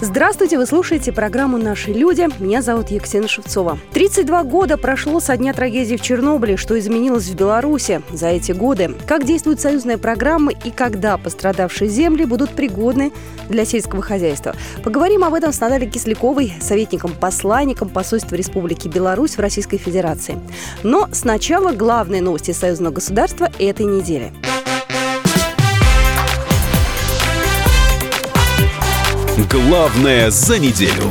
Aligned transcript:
Здравствуйте, 0.00 0.58
вы 0.58 0.66
слушаете 0.66 1.12
программу 1.12 1.56
«Наши 1.56 1.92
люди». 1.92 2.26
Меня 2.40 2.62
зовут 2.62 2.90
Екатерина 2.90 3.28
Шевцова. 3.28 3.78
32 3.92 4.42
года 4.42 4.76
прошло 4.76 5.20
со 5.20 5.36
дня 5.36 5.52
трагедии 5.52 5.94
в 5.94 6.00
Чернобыле. 6.02 6.56
Что 6.56 6.76
изменилось 6.76 7.26
в 7.28 7.36
Беларуси 7.36 8.02
за 8.10 8.26
эти 8.28 8.50
годы? 8.50 8.96
Как 9.06 9.24
действуют 9.24 9.60
союзные 9.60 9.96
программы 9.96 10.52
и 10.64 10.72
когда 10.72 11.16
пострадавшие 11.16 11.88
земли 11.88 12.24
будут 12.24 12.50
пригодны 12.50 13.12
для 13.48 13.64
сельского 13.64 14.02
хозяйства? 14.02 14.56
Поговорим 14.82 15.22
об 15.22 15.32
этом 15.32 15.52
с 15.52 15.60
Натальей 15.60 15.88
Кисляковой, 15.88 16.54
советником-посланником 16.60 17.88
посольства 17.88 18.34
Республики 18.34 18.88
Беларусь 18.88 19.36
в 19.36 19.40
Российской 19.40 19.78
Федерации. 19.78 20.40
Но 20.82 21.08
сначала 21.12 21.72
главные 21.72 22.20
новости 22.20 22.50
союзного 22.50 22.94
государства 22.94 23.48
этой 23.60 23.86
недели. 23.86 24.32
Главное 29.50 30.30
за 30.30 30.60
неделю. 30.60 31.10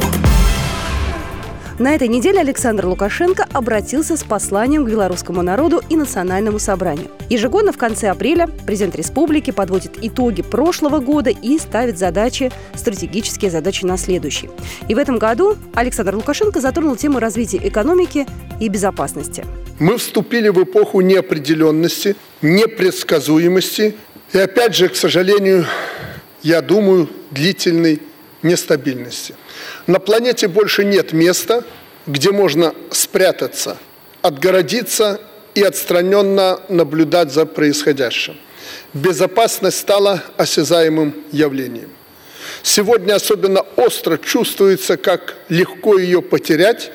На 1.78 1.94
этой 1.94 2.08
неделе 2.08 2.40
Александр 2.40 2.86
Лукашенко 2.86 3.46
обратился 3.52 4.16
с 4.16 4.24
посланием 4.24 4.86
к 4.86 4.90
белорусскому 4.90 5.42
народу 5.42 5.82
и 5.90 5.98
национальному 5.98 6.58
собранию. 6.58 7.08
Ежегодно 7.28 7.74
в 7.74 7.78
конце 7.78 8.10
апреля 8.10 8.48
президент 8.66 8.96
республики 8.96 9.52
подводит 9.52 9.98
итоги 10.02 10.42
прошлого 10.42 11.00
года 11.00 11.32
и 11.32 11.60
ставит 11.60 11.98
задачи, 11.98 12.50
стратегические 12.76 13.52
задачи 13.52 13.84
на 13.84 13.98
следующий. 13.98 14.50
И 14.88 14.96
в 14.96 15.00
этом 15.00 15.18
году 15.18 15.58
Александр 15.74 16.16
Лукашенко 16.16 16.62
затронул 16.62 16.96
тему 16.96 17.20
развития 17.20 17.60
экономики 17.62 18.26
и 18.58 18.70
безопасности. 18.70 19.44
Мы 19.80 19.98
вступили 19.98 20.48
в 20.48 20.64
эпоху 20.64 21.02
неопределенности, 21.02 22.16
непредсказуемости 22.42 23.96
и, 24.32 24.38
опять 24.38 24.76
же, 24.76 24.88
к 24.88 24.96
сожалению, 24.96 25.66
я 26.42 26.62
думаю, 26.62 27.10
длительной 27.32 28.00
нестабильности. 28.44 29.36
На 29.88 30.00
планете 30.00 30.48
больше 30.48 30.86
нет 30.86 31.14
места, 31.14 31.64
где 32.06 32.32
можно 32.32 32.74
спрятаться, 32.92 33.78
отгородиться 34.22 35.20
и 35.56 35.62
отстраненно 35.62 36.60
наблюдать 36.70 37.32
за 37.32 37.46
происходящим. 37.46 38.36
Безопасность 38.94 39.80
стала 39.80 40.24
осязаемым 40.38 41.16
явлением. 41.32 41.90
Сегодня 42.62 43.16
особенно 43.16 43.62
остро 43.76 44.18
чувствуется, 44.18 44.98
как 44.98 45.36
легко 45.50 45.98
ее 45.98 46.22
потерять 46.22 46.92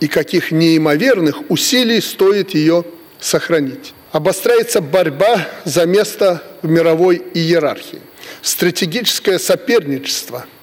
и 0.00 0.08
каких 0.08 0.52
неимоверных 0.52 1.50
усилий 1.50 2.00
стоит 2.00 2.54
ее 2.54 2.84
сохранить. 3.18 3.92
Обостряется 4.12 4.80
борьба 4.80 5.46
за 5.64 5.86
место 5.86 6.42
в 6.62 6.68
мировой 6.68 7.22
иерархии. 7.34 8.00
Стратегическое 8.42 9.38
соперничество– 9.38 10.46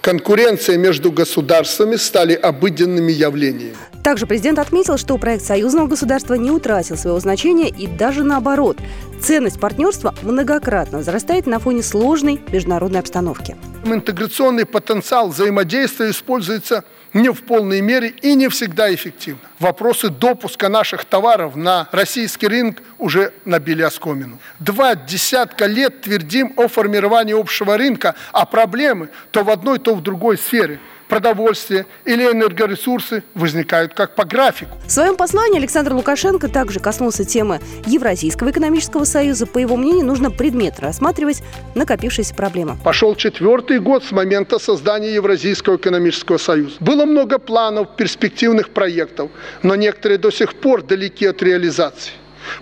конкуренция 0.00 0.76
между 0.76 1.12
государствами 1.12 1.96
стали 1.96 2.34
обыденными 2.34 3.12
явлениями. 3.12 3.74
Также 4.02 4.26
президент 4.26 4.58
отметил, 4.58 4.96
что 4.96 5.18
проект 5.18 5.44
союзного 5.44 5.86
государства 5.86 6.34
не 6.34 6.50
утратил 6.50 6.96
своего 6.96 7.20
значения 7.20 7.68
и 7.68 7.86
даже 7.86 8.24
наоборот. 8.24 8.78
Ценность 9.22 9.60
партнерства 9.60 10.14
многократно 10.22 10.98
возрастает 10.98 11.46
на 11.46 11.58
фоне 11.58 11.82
сложной 11.82 12.40
международной 12.50 13.00
обстановки. 13.00 13.54
Интеграционный 13.84 14.64
потенциал 14.64 15.28
взаимодействия 15.28 16.10
используется 16.10 16.84
не 17.12 17.28
в 17.30 17.42
полной 17.42 17.82
мере 17.82 18.08
и 18.08 18.34
не 18.34 18.48
всегда 18.48 18.92
эффективно. 18.94 19.40
Вопросы 19.58 20.08
допуска 20.08 20.68
наших 20.68 21.04
товаров 21.04 21.54
на 21.54 21.88
российский 21.92 22.46
рынок 22.46 22.82
уже 22.98 23.32
набили 23.44 23.82
оскомину. 23.82 24.38
Два 24.58 24.94
десятка 24.94 25.66
лет 25.66 26.00
твердим 26.02 26.54
о 26.56 26.68
формировании 26.68 27.38
общего 27.38 27.76
рынка, 27.76 28.14
а 28.32 28.46
проблемы 28.46 29.10
то 29.32 29.44
в 29.44 29.50
одной, 29.50 29.78
то 29.78 29.94
в 29.94 30.02
другой 30.02 30.38
сфере– 30.38 30.78
продовольствие 31.10 31.84
или 32.06 32.22
энергоресурсы 32.22 33.22
возникают 33.34 33.92
как 33.92 34.14
по 34.14 34.24
графику. 34.24 34.78
В 34.86 34.90
своем 34.90 35.16
послании 35.16 35.58
Александр 35.58 35.92
Лукашенко 35.92 36.48
также 36.48 36.80
коснулся 36.80 37.24
темы 37.24 37.60
Евразийского 37.84 38.50
экономического 38.50 39.04
союза. 39.04 39.46
По 39.46 39.58
его 39.58 39.76
мнению, 39.76 40.06
нужно 40.06 40.30
предметно 40.30 40.86
рассматривать 40.86 41.42
накопившиеся 41.74 42.34
проблемы. 42.34 42.78
Пошел 42.82 43.14
четвертый 43.16 43.80
год 43.80 44.04
с 44.04 44.12
момента 44.12 44.58
создания 44.58 45.12
Евразийского 45.14 45.76
экономического 45.76 46.38
союза. 46.38 46.76
Было 46.80 47.04
много 47.04 47.38
планов, 47.38 47.96
перспективных 47.96 48.70
проектов, 48.70 49.30
но 49.62 49.74
некоторые 49.74 50.18
до 50.18 50.30
сих 50.30 50.54
пор 50.54 50.82
далеки 50.82 51.26
от 51.26 51.42
реализации 51.42 52.12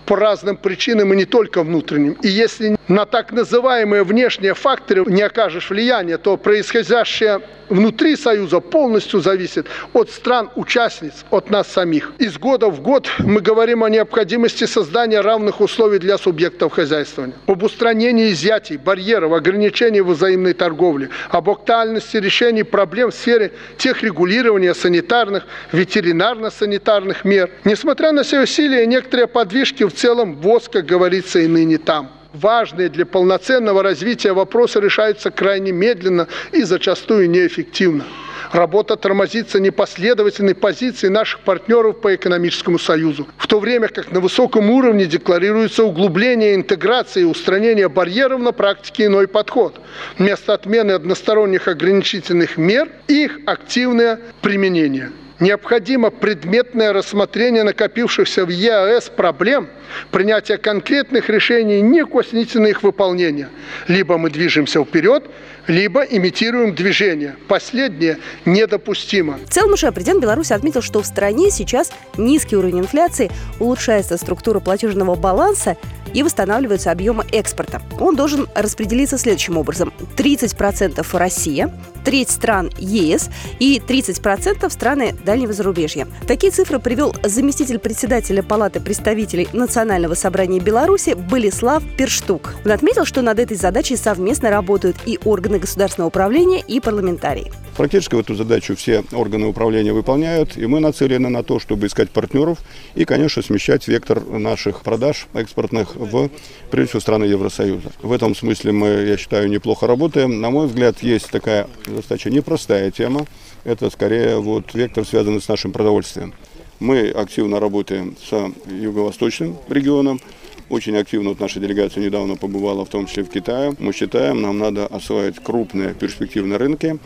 по 0.07 0.17
разным 0.17 0.57
причинам 0.57 1.13
и 1.13 1.17
не 1.17 1.25
только 1.25 1.63
внутренним. 1.63 2.13
И 2.23 2.29
если 2.29 2.77
на 2.89 3.05
так 3.07 3.33
называемые 3.33 4.03
внешние 4.03 4.55
факторы 4.55 5.05
не 5.07 5.23
окажешь 5.23 5.71
влияния, 5.71 6.19
то 6.19 6.37
происходящее 6.37 7.41
внутри 7.69 8.17
Союза 8.17 8.61
полностью 8.61 9.21
зависит 9.21 9.67
от 9.93 10.11
стран-участниц, 10.11 11.25
от 11.31 11.51
нас 11.51 11.69
самих. 11.69 12.13
Из 12.19 12.39
года 12.39 12.69
в 12.69 12.81
год 12.81 13.09
мы 13.19 13.41
говорим 13.41 13.85
о 13.85 13.91
необходимости 13.91 14.65
создания 14.65 15.21
равных 15.21 15.61
условий 15.61 15.99
для 15.99 16.17
субъектов 16.17 16.73
хозяйствования, 16.73 17.35
об 17.47 17.63
устранении 17.63 18.33
изъятий, 18.33 18.79
барьеров, 18.79 19.33
ограничений 19.33 20.01
в 20.01 20.09
взаимной 20.09 20.55
торговле, 20.55 21.11
об 21.29 21.51
актуальности 21.51 22.17
решений 22.17 22.63
проблем 22.63 23.11
в 23.11 23.15
сфере 23.15 23.53
техрегулирования 23.77 24.75
санитарных, 24.75 25.45
ветеринарно-санитарных 25.73 27.25
мер. 27.25 27.51
Несмотря 27.65 28.13
на 28.13 28.23
все 28.23 28.43
усилия, 28.43 28.87
некоторые 28.87 29.27
подвижки 29.27 29.68
в 29.85 29.93
целом 29.93 30.37
ВОЗ, 30.37 30.69
как 30.69 30.87
говорится, 30.87 31.39
и 31.39 31.47
ныне 31.47 31.79
там 31.79 32.11
важные 32.33 32.89
для 32.89 33.07
полноценного 33.07 33.83
развития 33.83 34.33
вопросы 34.33 34.81
решаются 34.81 35.31
крайне 35.31 35.73
медленно 35.73 36.29
и 36.53 36.63
зачастую 36.63 37.31
неэффективно. 37.31 38.05
Работа 38.53 38.97
тормозится 38.97 39.61
непоследовательной 39.61 40.55
позицией 40.55 41.11
наших 41.11 41.41
партнеров 41.41 42.01
по 42.01 42.15
экономическому 42.15 42.79
союзу, 42.79 43.29
в 43.37 43.47
то 43.47 43.61
время 43.61 43.89
как 43.89 44.11
на 44.11 44.21
высоком 44.21 44.71
уровне 44.71 45.05
декларируется 45.05 45.85
углубление 45.85 46.55
интеграции 46.55 47.23
и 47.23 47.25
устранение 47.25 47.91
барьеров 47.91 48.41
на 48.41 48.53
практике 48.53 49.07
иной 49.07 49.29
подход. 49.29 49.79
Вместо 50.17 50.55
отмены 50.55 50.93
односторонних 50.93 51.69
ограничительных 51.69 52.57
мер 52.57 52.89
их 53.07 53.39
активное 53.45 54.19
применение– 54.41 55.13
Необходимо 55.41 56.11
предметное 56.11 56.93
рассмотрение 56.93 57.63
накопившихся 57.63 58.45
в 58.45 58.49
ЕАЭС 58.49 59.11
проблем, 59.11 59.69
принятие 60.11 60.59
конкретных 60.59 61.31
решений, 61.31 61.81
не 61.81 62.05
косительно 62.05 62.67
их 62.67 62.83
выполнения. 62.83 63.49
Либо 63.87 64.19
мы 64.19 64.31
движемся 64.31 64.85
вперед, 64.85 65.25
либо 65.69 66.03
имитируем 66.03 66.75
движение. 66.75 67.37
Последнее 67.47 68.19
недопустимо. 68.47 69.39
В 69.47 69.51
целом 69.51 69.75
уже 69.75 69.93
президент 69.93 70.21
Беларуси 70.23 70.53
отметил, 70.55 70.83
что 70.83 71.03
в 71.03 71.07
стране 71.07 71.51
сейчас 71.51 71.93
низкий 72.17 72.57
уровень 72.57 72.81
инфляции, 72.81 73.31
улучшается 73.61 74.17
структура 74.17 74.59
платежного 74.59 75.15
баланса, 75.15 75.77
и 76.15 76.23
восстанавливаются 76.23 76.91
объемы 76.91 77.25
экспорта. 77.33 77.83
Он 78.01 78.17
должен 78.17 78.49
распределиться 78.55 79.19
следующим 79.19 79.59
образом. 79.59 79.93
30% 80.17 81.07
Россия, 81.19 81.71
треть 82.05 82.31
стран 82.31 82.71
ЕС 82.79 83.31
и 83.59 83.79
30% 83.79 84.71
страны 84.71 85.15
дальнего 85.25 85.53
зарубежья. 85.53 86.07
Такие 86.27 86.53
цифры 86.53 86.79
привел 86.79 87.15
заместитель 87.23 87.79
председателя 87.79 88.43
Палаты 88.43 88.81
представителей 88.81 89.49
Национального 89.53 90.15
собрания 90.15 90.61
Беларуси 90.61 91.15
Болеслав 91.15 91.83
Перштук. 91.97 92.55
Он 92.65 92.73
отметил, 92.73 93.05
что 93.05 93.23
над 93.23 93.39
этой 93.39 93.57
задачей 93.57 93.97
совместно 93.97 94.51
работают 94.51 94.97
и 95.07 95.19
органы 95.25 95.59
государственного 95.59 96.09
управления, 96.09 96.61
и 96.61 96.81
парламентарии. 96.81 97.53
Практически 97.79 98.19
эту 98.19 98.35
задачу 98.35 98.75
все 98.75 99.05
органы 99.13 99.47
управления 99.47 99.93
выполняют, 99.93 100.57
и 100.57 100.67
мы 100.67 100.81
нацелены 100.81 101.29
на 101.29 101.45
то, 101.45 101.61
чтобы 101.61 101.87
искать 101.87 102.11
партнеров 102.11 102.59
и, 102.97 103.05
конечно, 103.05 103.41
смещать 103.41 103.87
вектор 103.87 104.21
наших 104.21 104.83
продаж 104.83 105.29
экспортных 105.33 105.95
в, 105.95 106.29
прежде 106.73 106.89
всего, 106.89 107.01
страны 107.01 107.23
Евросоюза. 107.27 107.93
В 108.03 108.11
этом 108.11 108.35
смысле 108.35 108.73
мы, 108.73 108.89
я 108.89 109.17
считаю, 109.17 109.49
неплохо 109.49 109.87
работаем. 109.87 110.41
На 110.41 110.51
мой 110.51 110.67
взгляд, 110.67 111.05
есть 111.05 111.31
такая 111.31 111.69
достаточно 111.87 112.31
непростая 112.31 112.91
тема. 112.91 113.27
Это, 113.63 113.91
скорее, 113.91 114.41
вот 114.41 114.75
вектор, 114.75 115.07
связанный 115.07 115.41
с 115.41 115.47
нашим 115.47 115.71
продовольствием. 115.71 116.35
Мы 116.81 117.11
активно 117.11 117.61
работаем 117.61 118.17
с 118.29 118.53
юго-восточным 118.69 119.57
регионом, 119.69 120.21
очень 120.69 120.97
активно 120.97 121.31
вот 121.31 121.41
наша 121.41 121.61
делегация 121.61 122.05
недавно 122.05 122.37
побывала, 122.37 122.85
в 122.85 122.89
том 122.89 123.07
числе 123.07 123.23
в 123.23 123.31
Китае. 123.31 123.75
Мы 123.79 123.93
считаем, 123.93 124.43
нам 124.43 124.59
надо 124.59 124.87
осваивать 124.87 125.39
крупные 125.43 125.95
перспективные 125.95 126.59
рынки, 126.59 126.99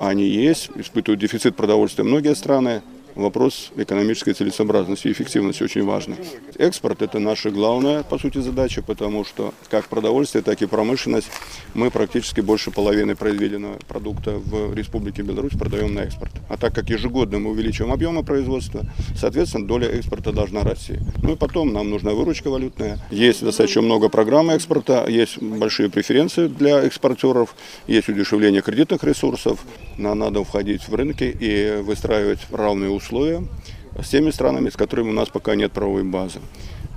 они 0.00 0.24
есть, 0.24 0.70
испытывают 0.76 1.20
дефицит 1.20 1.54
продовольствия. 1.54 2.04
Многие 2.04 2.34
страны, 2.34 2.80
вопрос 3.14 3.70
экономической 3.76 4.32
целесообразности 4.32 5.08
и 5.08 5.12
эффективности 5.12 5.62
очень 5.62 5.84
важный. 5.84 6.16
Экспорт– 6.58 7.02
это 7.02 7.18
наша 7.18 7.50
главная, 7.50 8.02
по 8.02 8.18
сути, 8.18 8.38
задача, 8.38 8.82
потому 8.82 9.24
что 9.24 9.52
как 9.68 9.88
продовольствие, 9.88 10.42
так 10.42 10.62
и 10.62 10.66
промышленность 10.66 11.28
мы 11.74 11.90
практически 11.90 12.40
больше 12.40 12.70
половины 12.70 13.16
произведенного 13.16 13.78
продукта 13.88 14.32
в 14.32 14.74
Республике 14.74 15.22
Беларусь 15.22 15.52
продаем 15.52 15.94
на 15.94 16.00
экспорт. 16.00 16.32
А 16.48 16.56
так 16.56 16.74
как 16.74 16.90
ежегодно 16.90 17.38
мы 17.38 17.50
увеличиваем 17.50 17.92
объемы 17.92 18.22
производства, 18.24 18.84
соответственно, 19.16 19.66
доля 19.66 19.88
экспорта 19.88 20.32
должна 20.32 20.62
расти. 20.62 20.98
Ну 21.22 21.32
и 21.32 21.36
потом 21.36 21.72
нам 21.72 21.90
нужна 21.90 22.12
выручка 22.12 22.50
валютная. 22.50 22.98
Есть 23.10 23.42
достаточно 23.42 23.82
много 23.82 24.08
программ 24.08 24.50
экспорта, 24.50 25.06
есть 25.08 25.42
большие 25.42 25.90
преференции 25.90 26.46
для 26.46 26.80
экспортеров, 26.82 27.54
есть 27.86 28.08
удешевление 28.08 28.62
кредитных 28.62 29.04
ресурсов. 29.04 29.60
Нам 29.98 30.18
надо 30.18 30.42
входить 30.44 30.88
в 30.88 30.94
рынки 30.94 31.24
и 31.24 31.82
выстраивать 31.82 32.40
равные 32.50 32.90
условия 32.90 32.99
с 33.00 34.08
теми 34.08 34.30
странами, 34.30 34.68
с 34.70 34.76
которыми 34.76 35.10
у 35.10 35.12
нас 35.12 35.28
пока 35.28 35.54
нет 35.54 35.72
правовой 35.72 36.04
базы. 36.04 36.40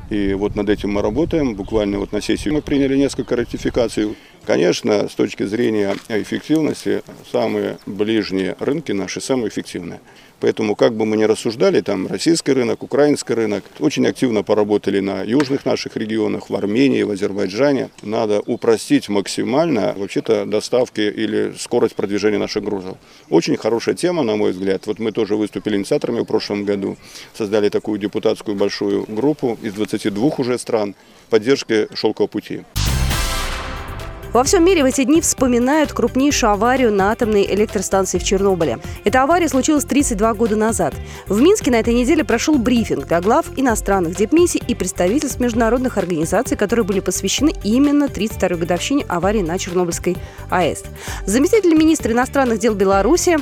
И 0.09 0.33
вот 0.33 0.55
над 0.55 0.69
этим 0.69 0.91
мы 0.91 1.01
работаем. 1.01 1.55
Буквально 1.55 1.99
вот 1.99 2.11
на 2.11 2.21
сессии 2.21 2.49
мы 2.49 2.61
приняли 2.61 2.97
несколько 2.97 3.35
ратификаций. 3.35 4.15
Конечно, 4.45 5.07
с 5.07 5.15
точки 5.15 5.43
зрения 5.43 5.95
эффективности, 6.09 7.01
самые 7.31 7.77
ближние 7.85 8.55
рынки 8.59 8.91
наши 8.91 9.21
самые 9.21 9.47
эффективные. 9.47 10.01
Поэтому, 10.41 10.75
как 10.75 10.93
бы 10.93 11.05
мы 11.05 11.15
ни 11.15 11.23
рассуждали, 11.23 11.79
там 11.79 12.07
российский 12.07 12.51
рынок, 12.51 12.83
украинский 12.83 13.33
рынок, 13.33 13.63
очень 13.79 14.05
активно 14.05 14.43
поработали 14.43 14.99
на 14.99 15.23
южных 15.23 15.65
наших 15.65 15.95
регионах, 15.95 16.49
в 16.49 16.55
Армении, 16.57 17.03
в 17.03 17.11
Азербайджане. 17.11 17.91
Надо 18.01 18.41
упростить 18.41 19.07
максимально 19.07 19.93
вообще-то 19.95 20.45
доставки 20.45 20.99
или 20.99 21.53
скорость 21.57 21.95
продвижения 21.95 22.39
наших 22.39 22.65
грузов. 22.65 22.97
Очень 23.29 23.55
хорошая 23.55 23.95
тема, 23.95 24.23
на 24.23 24.35
мой 24.35 24.51
взгляд. 24.51 24.85
Вот 24.85 24.99
мы 24.99 25.13
тоже 25.13 25.37
выступили 25.37 25.77
инициаторами 25.77 26.19
в 26.19 26.25
прошлом 26.25 26.65
году, 26.65 26.97
создали 27.33 27.69
такую 27.69 27.97
депутатскую 27.97 28.57
большую 28.57 29.05
группу 29.07 29.57
из 29.61 29.71
22 29.71 30.31
уже 30.37 30.57
стран 30.57 30.95
поддержки 31.29 31.87
шелкового 31.95 32.27
пути. 32.27 32.63
Во 34.33 34.43
всем 34.43 34.65
мире 34.65 34.81
в 34.81 34.87
эти 34.87 35.03
дни 35.03 35.21
вспоминают 35.21 35.93
крупнейшую 35.93 36.53
аварию 36.53 36.91
на 36.91 37.11
атомной 37.11 37.45
электростанции 37.53 38.17
в 38.17 38.23
Чернобыле. 38.23 38.79
Эта 39.03 39.21
авария 39.21 39.47
случилась 39.47 39.85
32 39.85 40.33
года 40.33 40.55
назад. 40.55 40.95
В 41.27 41.39
Минске 41.39 41.69
на 41.69 41.75
этой 41.75 41.93
неделе 41.93 42.23
прошел 42.23 42.57
брифинг 42.57 43.05
для 43.05 43.21
глав 43.21 43.45
иностранных 43.57 44.15
дипмиссий 44.15 44.59
и 44.67 44.73
представительств 44.73 45.39
международных 45.39 45.99
организаций, 45.99 46.57
которые 46.57 46.83
были 46.83 46.99
посвящены 46.99 47.53
именно 47.63 48.05
32-й 48.05 48.57
годовщине 48.57 49.05
аварии 49.07 49.43
на 49.43 49.59
Чернобыльской 49.59 50.17
АЭС. 50.49 50.83
Заместитель 51.27 51.75
министра 51.75 52.11
иностранных 52.11 52.57
дел 52.57 52.73
Беларуси 52.73 53.37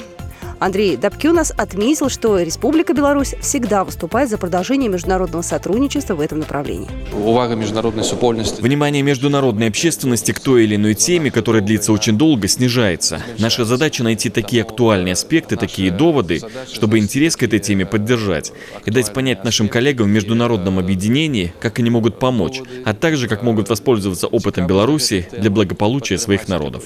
Андрей 0.61 0.95
Добкюнас 0.95 1.51
отметил, 1.57 2.07
что 2.07 2.39
Республика 2.39 2.93
Беларусь 2.93 3.33
всегда 3.41 3.83
выступает 3.83 4.29
за 4.29 4.37
продолжение 4.37 4.91
международного 4.91 5.41
сотрудничества 5.41 6.13
в 6.13 6.21
этом 6.21 6.37
направлении. 6.37 6.87
Увага 7.11 7.55
международной 7.55 8.03
супольности. 8.03 8.61
Внимание 8.61 9.01
международной 9.01 9.69
общественности 9.69 10.33
к 10.33 10.39
той 10.39 10.65
или 10.65 10.75
иной 10.75 10.93
теме, 10.93 11.31
которая 11.31 11.63
длится 11.63 11.91
очень 11.91 12.15
долго, 12.15 12.47
снижается. 12.47 13.23
Наша 13.39 13.65
задача 13.65 14.03
найти 14.03 14.29
такие 14.29 14.61
актуальные 14.61 15.13
аспекты, 15.13 15.55
такие 15.55 15.89
доводы, 15.89 16.39
чтобы 16.71 16.99
интерес 16.99 17.35
к 17.35 17.41
этой 17.41 17.57
теме 17.57 17.87
поддержать 17.87 18.53
и 18.85 18.91
дать 18.91 19.11
понять 19.13 19.43
нашим 19.43 19.67
коллегам 19.67 20.05
в 20.05 20.09
международном 20.11 20.77
объединении, 20.77 21.55
как 21.59 21.79
они 21.79 21.89
могут 21.89 22.19
помочь, 22.19 22.61
а 22.85 22.93
также 22.93 23.27
как 23.27 23.41
могут 23.41 23.67
воспользоваться 23.67 24.27
опытом 24.27 24.67
Беларуси 24.67 25.27
для 25.35 25.49
благополучия 25.49 26.19
своих 26.19 26.47
народов. 26.47 26.83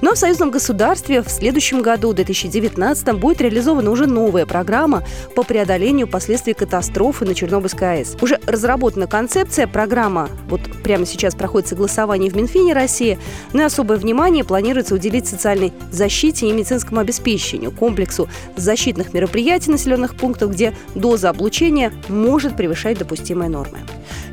Но 0.00 0.14
в 0.14 0.18
союзном 0.18 0.50
государстве 0.50 1.22
в 1.22 1.28
следующем 1.28 1.82
году, 1.82 2.12
2019 2.12 3.03
будет 3.12 3.40
реализована 3.40 3.90
уже 3.90 4.06
новая 4.06 4.46
программа 4.46 5.04
по 5.34 5.42
преодолению 5.42 6.08
последствий 6.08 6.54
катастрофы 6.54 7.24
на 7.24 7.34
Чернобыльской 7.34 7.98
АЭС. 7.98 8.16
Уже 8.20 8.40
разработана 8.46 9.06
концепция, 9.06 9.66
программа 9.66 10.30
вот 10.48 10.60
прямо 10.82 11.04
сейчас 11.04 11.34
проходит 11.34 11.68
согласование 11.68 12.30
в 12.30 12.36
Минфине 12.36 12.72
России, 12.72 13.18
но 13.52 13.62
и 13.62 13.64
особое 13.64 13.98
внимание 13.98 14.44
планируется 14.44 14.94
уделить 14.94 15.26
социальной 15.26 15.72
защите 15.90 16.48
и 16.48 16.52
медицинскому 16.52 17.00
обеспечению, 17.00 17.72
комплексу 17.72 18.28
защитных 18.56 19.12
мероприятий 19.12 19.70
населенных 19.70 20.14
пунктов, 20.14 20.52
где 20.52 20.74
доза 20.94 21.30
облучения 21.30 21.92
может 22.08 22.56
превышать 22.56 22.98
допустимые 22.98 23.50
нормы. 23.50 23.78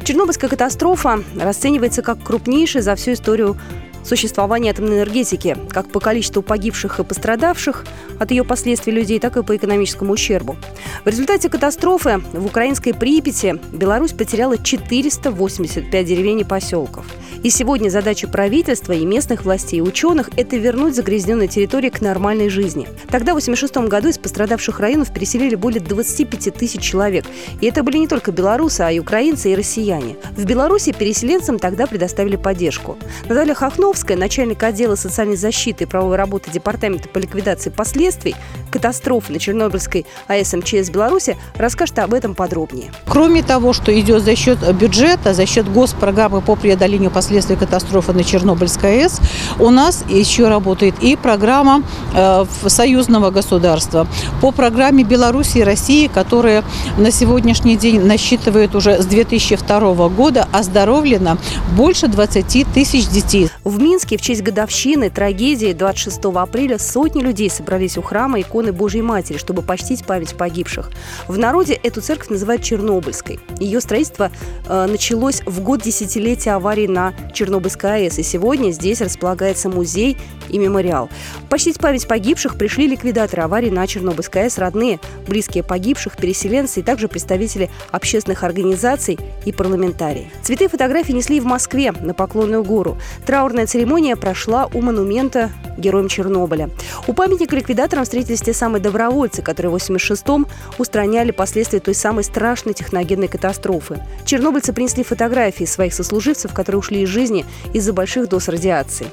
Чернобыльская 0.04 0.50
катастрофа 0.50 1.24
расценивается 1.40 2.02
как 2.02 2.24
крупнейшая 2.24 2.82
за 2.82 2.96
всю 2.96 3.14
историю 3.14 3.58
существования 4.04 4.72
атомной 4.72 4.98
энергетики, 4.98 5.58
как 5.70 5.92
по 5.92 6.00
количеству 6.00 6.42
погибших 6.42 7.00
и 7.00 7.04
пострадавших 7.04 7.86
от 8.20 8.32
ее 8.32 8.44
последствий 8.44 8.94
людей, 8.94 9.20
так 9.20 9.38
и 9.38 9.44
по 9.44 9.56
экономическому 9.56 10.14
ущербу. 10.14 10.58
В 11.06 11.08
результате 11.08 11.50
катастрофы 11.50 12.22
в 12.34 12.46
украинской 12.46 12.94
Припяти 12.94 13.60
Беларусь 13.72 14.14
потеряла 14.14 14.58
485 14.58 16.06
деревень 16.06 16.42
и 16.42 16.44
поселков– 16.44 17.06
и 17.44 17.50
сегодня 17.50 17.90
задача 17.90 18.28
правительства 18.28 18.94
и 18.94 19.04
местных 19.04 19.46
властей 19.46 19.80
и 19.80 19.82
ученых– 19.82 20.30
это 20.38 20.58
вернуть 20.58 20.96
загрязненные 20.96 21.48
территории 21.48 21.90
к 21.90 22.00
нормальной 22.00 22.50
жизни. 22.50 22.88
Тогда 23.10 23.34
в 23.34 23.42
1986 23.42 23.90
году 23.90 24.10
из 24.10 24.20
пострадавших 24.20 24.80
районов 24.80 25.12
переселили 25.12 25.56
более 25.56 25.82
25 25.82 26.54
тысяч 26.54 26.82
человек. 26.82 27.26
И 27.60 27.66
это 27.66 27.82
были 27.82 27.98
не 27.98 28.08
только 28.08 28.32
белорусы, 28.32 28.82
а 28.82 28.92
и 28.92 29.00
украинцы 29.00 29.52
и 29.52 29.56
россияне. 29.56 30.18
В 30.38 30.46
Беларуси 30.46 30.92
переселенцам 30.92 31.58
тогда 31.58 31.88
предоставили 31.88 32.36
поддержку. 32.36 32.98
Наталья 33.28 33.56
Хохновская, 33.56 34.18
начальник 34.18 34.62
отдела 34.62 34.96
социальной 34.96 35.36
защиты 35.36 35.86
и 35.86 35.88
правовой 35.88 36.18
работы 36.18 36.52
Департамента 36.52 37.10
по 37.10 37.18
ликвидации 37.18 37.72
последствий 37.72 38.36
катастрофы 38.72 39.34
на 39.34 39.40
Чернобыльской 39.40 40.06
АЭС 40.28 40.54
МЧС 40.54 40.92
Беларуси, 40.92 41.38
расскажет 41.56 41.98
об 42.00 42.14
этом 42.14 42.36
подробнее. 42.36 42.92
Кроме 43.08 43.42
того, 43.42 43.74
что 43.74 44.00
идет 44.00 44.24
за 44.24 44.36
счет 44.36 44.60
бюджета, 44.76 45.34
за 45.34 45.46
счет 45.48 45.68
госпрограммы 45.68 46.42
по 46.42 46.56
преодолению 46.56 47.10
последствий 47.10 47.31
последствий 47.32 47.56
катастрофы 47.56 48.12
на 48.12 48.26
Чернобыльской 48.26 49.04
АЭС, 49.04 49.22
у 49.58 49.70
нас 49.70 50.04
еще 50.10 50.50
работает 50.50 50.96
и 51.00 51.16
программа 51.16 51.82
э, 52.14 52.44
союзного 52.68 53.32
государства. 53.32 54.06
По 54.42 54.52
программе 54.52 55.06
Беларуси 55.06 55.60
и 55.60 55.64
России, 55.64 56.08
которая 56.08 56.66
на 56.98 57.10
сегодняшний 57.10 57.78
день 57.78 58.02
насчитывает 58.02 58.76
уже 58.76 59.02
с 59.02 59.06
2002 59.06 60.10
года, 60.10 60.46
оздоровлено 60.52 61.38
больше 61.78 62.10
20 62.10 62.68
тысяч 62.74 63.08
детей. 63.08 63.50
В 63.64 63.82
Минске 63.82 64.18
в 64.18 64.22
честь 64.22 64.44
годовщины 64.44 65.10
трагедии 65.10 65.72
26 65.72 66.20
апреля 66.36 66.80
сотни 66.80 67.22
людей 67.22 67.50
собрались 67.50 67.98
у 67.98 68.02
храма 68.02 68.42
иконы 68.42 68.74
Божьей 68.74 69.04
Матери, 69.04 69.38
чтобы 69.38 69.62
почтить 69.62 70.04
память 70.04 70.36
погибших. 70.36 70.92
В 71.30 71.38
народе 71.38 71.80
эту 71.82 72.02
церковь 72.02 72.28
называют 72.28 72.62
Чернобыльской. 72.62 73.40
Ее 73.58 73.80
строительство 73.80 74.32
э, 74.68 74.86
началось 74.88 75.42
в 75.46 75.62
год 75.62 75.82
десятилетия 75.82 76.52
аварии 76.52 76.88
на 76.88 77.14
Чернобыльской 77.34 78.06
АЭС, 78.06 78.20
и 78.20 78.24
сегодня 78.24 78.72
здесь 78.72 79.02
располагается 79.02 79.70
музей 79.70 80.18
и 80.50 80.58
мемориал. 80.58 81.10
Почтить 81.50 81.80
память 81.80 82.08
погибших 82.08 82.58
пришли 82.58 82.88
ликвидаторы 82.88 83.44
аварии 83.44 83.70
на 83.70 83.88
Чернобыльской 83.88 84.44
АЭС, 84.44 84.58
родные, 84.58 85.00
близкие 85.28 85.64
погибших, 85.64 86.18
переселенцы 86.18 86.80
и 86.80 86.84
также 86.84 87.08
представители 87.08 87.70
общественных 87.92 88.44
организаций 88.44 89.18
и 89.46 89.52
парламентарии. 89.52 90.30
Цветы 90.42 90.66
и 90.66 90.68
фотографии 90.68 91.12
несли 91.12 91.40
в 91.40 91.46
Москве 91.46 91.92
на 91.92 92.14
Поклонную 92.14 92.64
гору. 92.64 92.98
Траурная 93.26 93.68
церемония 93.68 94.16
прошла 94.16 94.70
у 94.74 94.82
монумента 94.82 95.52
героям 95.82 96.08
Чернобыля. 96.08 96.70
У 97.08 97.14
памятника 97.14 97.56
ликвидаторам 97.56 98.06
встретились 98.06 98.42
те 98.42 98.54
самые 98.54 98.82
добровольцы, 98.82 99.42
которые 99.42 99.72
в 99.72 99.76
86-м 99.76 100.48
устраняли 100.78 101.32
последствия 101.32 101.80
той 101.80 101.96
самой 101.96 102.24
страшной 102.24 102.74
техногенной 102.74 103.28
катастрофы. 103.28 104.00
Чернобыльцы 104.26 104.72
принесли 104.72 105.04
фотографии 105.04 105.66
своих 105.66 105.94
сослуживцев, 105.94 106.54
которые 106.54 106.80
ушли 106.80 107.02
из 107.02 107.10
жизни 107.10 107.46
из-за 107.74 107.94
больших 107.94 108.30
доз 108.30 108.48
радиации. 108.48 109.08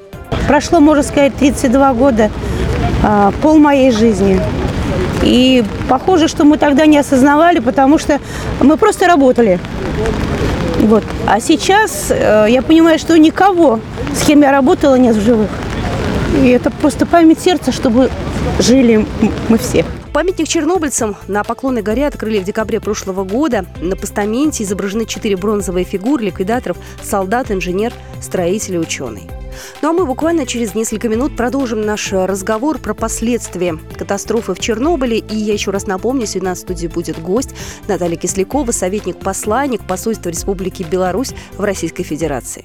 Прошло, 0.47 0.81
можно 0.81 1.03
сказать, 1.03 1.35
32 1.37 1.95
года, 1.95 2.31
а, 3.03 3.33
пол 3.43 3.59
моей 3.59 3.91
жизни. 3.91 4.41
И 5.23 5.65
похоже, 5.89 6.29
что 6.29 6.45
мы 6.45 6.59
тогда 6.59 6.87
не 6.87 6.99
осознавали, 6.99 7.59
потому 7.59 7.99
что 7.99 8.21
мы 8.61 8.77
просто 8.77 9.07
работали. 9.07 9.59
Вот. 10.81 11.05
А 11.27 11.41
сейчас 11.41 12.07
э, 12.11 12.47
я 12.49 12.63
понимаю, 12.63 12.99
что 12.99 13.19
никого, 13.19 13.81
с 14.15 14.25
кем 14.25 14.43
я 14.43 14.53
работала, 14.53 14.95
нет 14.95 15.17
в 15.17 15.21
живых. 15.21 15.51
И 16.37 16.49
это 16.49 16.71
просто 16.71 17.07
память 17.07 17.41
сердца, 17.41 17.73
чтобы 17.73 18.11
жили 18.59 19.07
мы 19.49 19.59
все. 19.59 19.85
Памятник 20.13 20.49
чернобыльцам 20.49 21.17
на 21.29 21.45
Поклонной 21.45 21.83
горе 21.83 22.07
открыли 22.07 22.41
в 22.41 22.45
декабре 22.45 22.81
прошлого 22.81 23.25
года. 23.25 23.67
На 23.81 23.95
постаменте 23.95 24.65
изображены 24.65 25.05
четыре 25.05 25.37
бронзовые 25.37 25.85
фигуры 25.85 26.25
ликвидаторов– 26.25 26.77
солдат, 27.03 27.51
инженер, 27.53 27.93
строитель 28.21 28.77
и 28.77 28.79
ученый. 28.79 29.31
Ну 29.83 29.91
а 29.91 29.93
мы 29.93 30.07
буквально 30.07 30.47
через 30.47 30.75
несколько 30.75 31.09
минут 31.09 31.37
продолжим 31.37 31.83
наш 31.83 32.13
разговор 32.13 32.79
про 32.79 32.95
последствия 32.95 33.79
катастрофы 33.97 34.55
в 34.55 34.61
Чернобыле. 34.61 35.19
И 35.19 35.37
я 35.37 35.53
еще 35.53 35.71
раз 35.71 35.87
напомню, 35.87 36.27
сегодня 36.27 36.51
на 36.51 36.57
студии 36.57 36.89
будет 36.89 37.21
гость 37.21 37.51
Наталья 37.87 38.17
Кислякова, 38.17 38.73
советник-посланник 38.73 39.83
посольства 39.85 40.31
Республики 40.31 40.83
Беларусь 40.83 41.33
в 41.57 41.63
Российской 41.63 42.03
Федерации. 42.03 42.65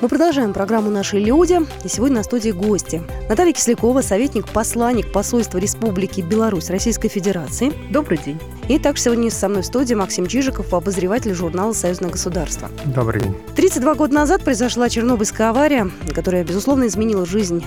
Мы 0.00 0.08
продолжаем 0.08 0.54
программу 0.54 0.88
«Наши 0.88 1.18
люди». 1.18 1.58
И 1.84 1.88
сегодня 1.88 2.16
на 2.16 2.22
студии 2.22 2.52
гости. 2.52 3.02
Наталья 3.28 3.52
Кислякова, 3.52 4.00
советник-посланник 4.00 5.12
посольства 5.12 5.58
Республики 5.58 6.22
Беларусь 6.22 6.70
Российской 6.70 7.10
Федерации. 7.10 7.70
Добрый 7.90 8.16
день. 8.16 8.40
И 8.70 8.78
также 8.78 9.02
сегодня 9.02 9.30
со 9.30 9.50
мной 9.50 9.60
в 9.60 9.66
студии 9.66 9.92
Максим 9.92 10.26
Чижиков, 10.26 10.72
обозреватель 10.72 11.34
журнала 11.34 11.74
«Союзное 11.74 12.08
государство». 12.08 12.70
Добрый 12.86 13.20
день. 13.20 13.36
32 13.56 13.94
года 13.94 14.14
назад 14.14 14.42
произошла 14.42 14.88
Чернобыльская 14.88 15.50
авария, 15.50 15.90
которая, 16.14 16.44
безусловно, 16.44 16.86
изменила 16.86 17.26
жизнь 17.26 17.62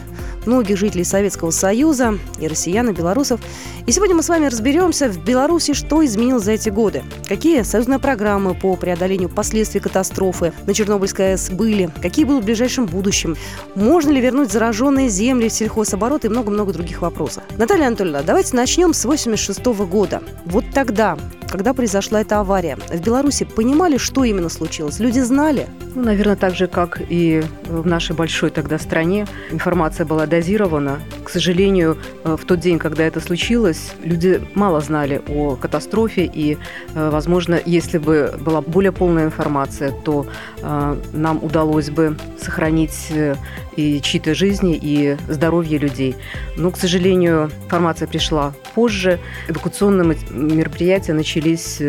многих 0.45 0.77
жителей 0.77 1.03
Советского 1.03 1.51
Союза 1.51 2.17
и 2.39 2.47
россиян, 2.47 2.89
и 2.89 2.93
белорусов. 2.93 3.41
И 3.85 3.91
сегодня 3.91 4.15
мы 4.15 4.23
с 4.23 4.29
вами 4.29 4.47
разберемся 4.47 5.09
в 5.09 5.23
Беларуси, 5.23 5.73
что 5.73 6.03
изменилось 6.03 6.43
за 6.43 6.53
эти 6.53 6.69
годы. 6.69 7.03
Какие 7.27 7.63
союзные 7.63 7.99
программы 7.99 8.53
по 8.53 8.75
преодолению 8.75 9.29
последствий 9.29 9.79
катастрофы 9.79 10.53
на 10.65 10.73
Чернобыльской 10.73 11.33
АЭС 11.33 11.49
были, 11.49 11.89
какие 12.01 12.22
будут 12.25 12.43
в 12.43 12.45
ближайшем 12.45 12.85
будущем, 12.85 13.35
можно 13.75 14.11
ли 14.11 14.21
вернуть 14.21 14.51
зараженные 14.51 15.09
земли 15.09 15.49
в 15.49 15.53
сельхозоборот 15.53 16.25
и 16.25 16.29
много-много 16.29 16.73
других 16.73 17.01
вопросов. 17.01 17.43
Наталья 17.57 17.87
Анатольевна, 17.87 18.21
давайте 18.21 18.55
начнем 18.55 18.93
с 18.93 19.05
86 19.05 19.65
года. 19.65 20.21
Вот 20.45 20.65
тогда, 20.73 21.17
когда 21.49 21.73
произошла 21.73 22.21
эта 22.21 22.39
авария, 22.39 22.77
в 22.91 23.01
Беларуси 23.01 23.45
понимали, 23.45 23.97
что 23.97 24.23
именно 24.23 24.49
случилось? 24.49 24.99
Люди 24.99 25.19
знали? 25.19 25.67
Ну, 25.95 26.03
наверное, 26.03 26.35
так 26.35 26.55
же, 26.55 26.67
как 26.67 27.01
и 27.07 27.43
в 27.67 27.85
нашей 27.85 28.15
большой 28.15 28.49
тогда 28.49 28.79
стране, 28.79 29.27
информация 29.51 30.05
была 30.05 30.25
дозирована. 30.25 30.99
Сожалению, 31.33 31.97
э, 32.23 32.37
в 32.39 32.45
тот 32.45 32.59
день, 32.59 32.77
когда 32.77 33.03
это 33.05 33.19
случилось, 33.19 33.93
люди 34.03 34.39
мало 34.53 34.81
знали 34.81 35.19
о 35.27 35.55
катастрофе, 35.55 36.29
и, 36.31 36.59
э, 36.93 37.09
возможно, 37.09 37.59
если 37.65 37.97
бы 37.97 38.35
была 38.39 38.61
более 38.61 38.91
полная 38.91 39.25
информация, 39.25 39.91
то 39.91 40.27
э, 40.61 40.95
нам 41.11 41.43
удалось 41.43 41.89
бы 41.89 42.15
сохранить 42.39 43.11
и 43.75 44.01
чьи-то 44.01 44.33
жизни, 44.35 44.79
и 44.81 45.17
здоровье 45.27 45.77
людей. 45.77 46.15
Но, 46.57 46.71
к 46.71 46.77
сожалению, 46.77 47.51
информация 47.65 48.07
пришла 48.07 48.53
позже. 48.75 49.19
Эвакуационные 49.47 50.17
мероприятия 50.31 51.13
начались 51.13 51.81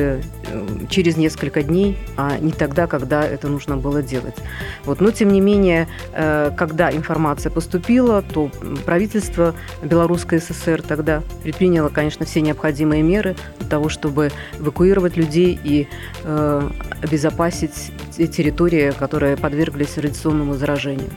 через 0.88 1.16
несколько 1.16 1.62
дней, 1.62 1.96
а 2.16 2.38
не 2.38 2.52
тогда, 2.52 2.86
когда 2.86 3.24
это 3.24 3.48
нужно 3.48 3.76
было 3.76 4.02
делать. 4.02 4.36
Вот. 4.84 5.00
Но, 5.00 5.10
тем 5.10 5.28
не 5.30 5.40
менее, 5.40 5.88
когда 6.12 6.90
информация 6.90 7.50
поступила, 7.50 8.22
то 8.22 8.50
правительство 8.84 9.54
Белорусской 9.82 10.40
ССР 10.40 10.82
тогда 10.82 11.22
предприняло, 11.42 11.88
конечно, 11.88 12.26
все 12.26 12.40
необходимые 12.40 13.02
меры 13.02 13.36
для 13.58 13.68
того, 13.68 13.88
чтобы 13.88 14.30
эвакуировать 14.58 15.16
людей 15.16 15.58
и 15.62 15.88
э, 16.24 16.70
обезопасить 17.02 17.92
те 18.16 18.26
территории, 18.26 18.92
которые 18.98 19.36
подверглись 19.36 19.96
радиационному 19.96 20.54
заражению. 20.54 21.10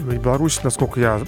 Беларусь, 0.00 0.62
насколько 0.62 1.00
я 1.00 1.20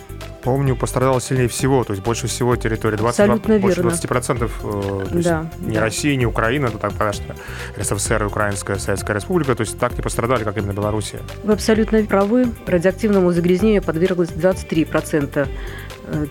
помню, 0.43 0.77
пострадала 0.77 1.21
сильнее 1.21 1.49
всего, 1.49 1.85
то 1.85 1.93
есть 1.93 2.05
больше 2.05 2.27
всего 2.27 2.57
территории. 2.57 2.97
20, 2.97 3.21
Абсолютно 3.21 3.59
больше 3.59 3.83
верно. 3.83 3.95
20%. 3.95 4.51
Э, 4.63 5.07
то 5.09 5.17
есть 5.17 5.29
Да, 5.29 5.51
ни 5.61 5.75
да. 5.75 5.81
Россия, 5.81 6.17
ни 6.17 6.25
Украина, 6.25 6.71
то 6.71 6.79
так 6.79 6.93
что 7.15 7.35
СССР 7.79 8.25
и 8.25 8.27
Украинская 8.27 8.79
Советская 8.79 9.17
Республика, 9.17 9.55
то 9.55 9.63
есть 9.63 9.79
так 9.79 9.97
не 9.97 10.03
пострадали, 10.03 10.45
как 10.45 10.57
именно 10.57 10.73
Белоруссия. 10.73 11.21
Вы 11.45 11.53
абсолютно 11.53 12.03
правы. 12.05 12.49
Радиоактивному 12.67 13.33
загрязнению 13.33 13.83
подверглось 13.83 14.31
23% 14.31 15.37
э, 15.37 15.47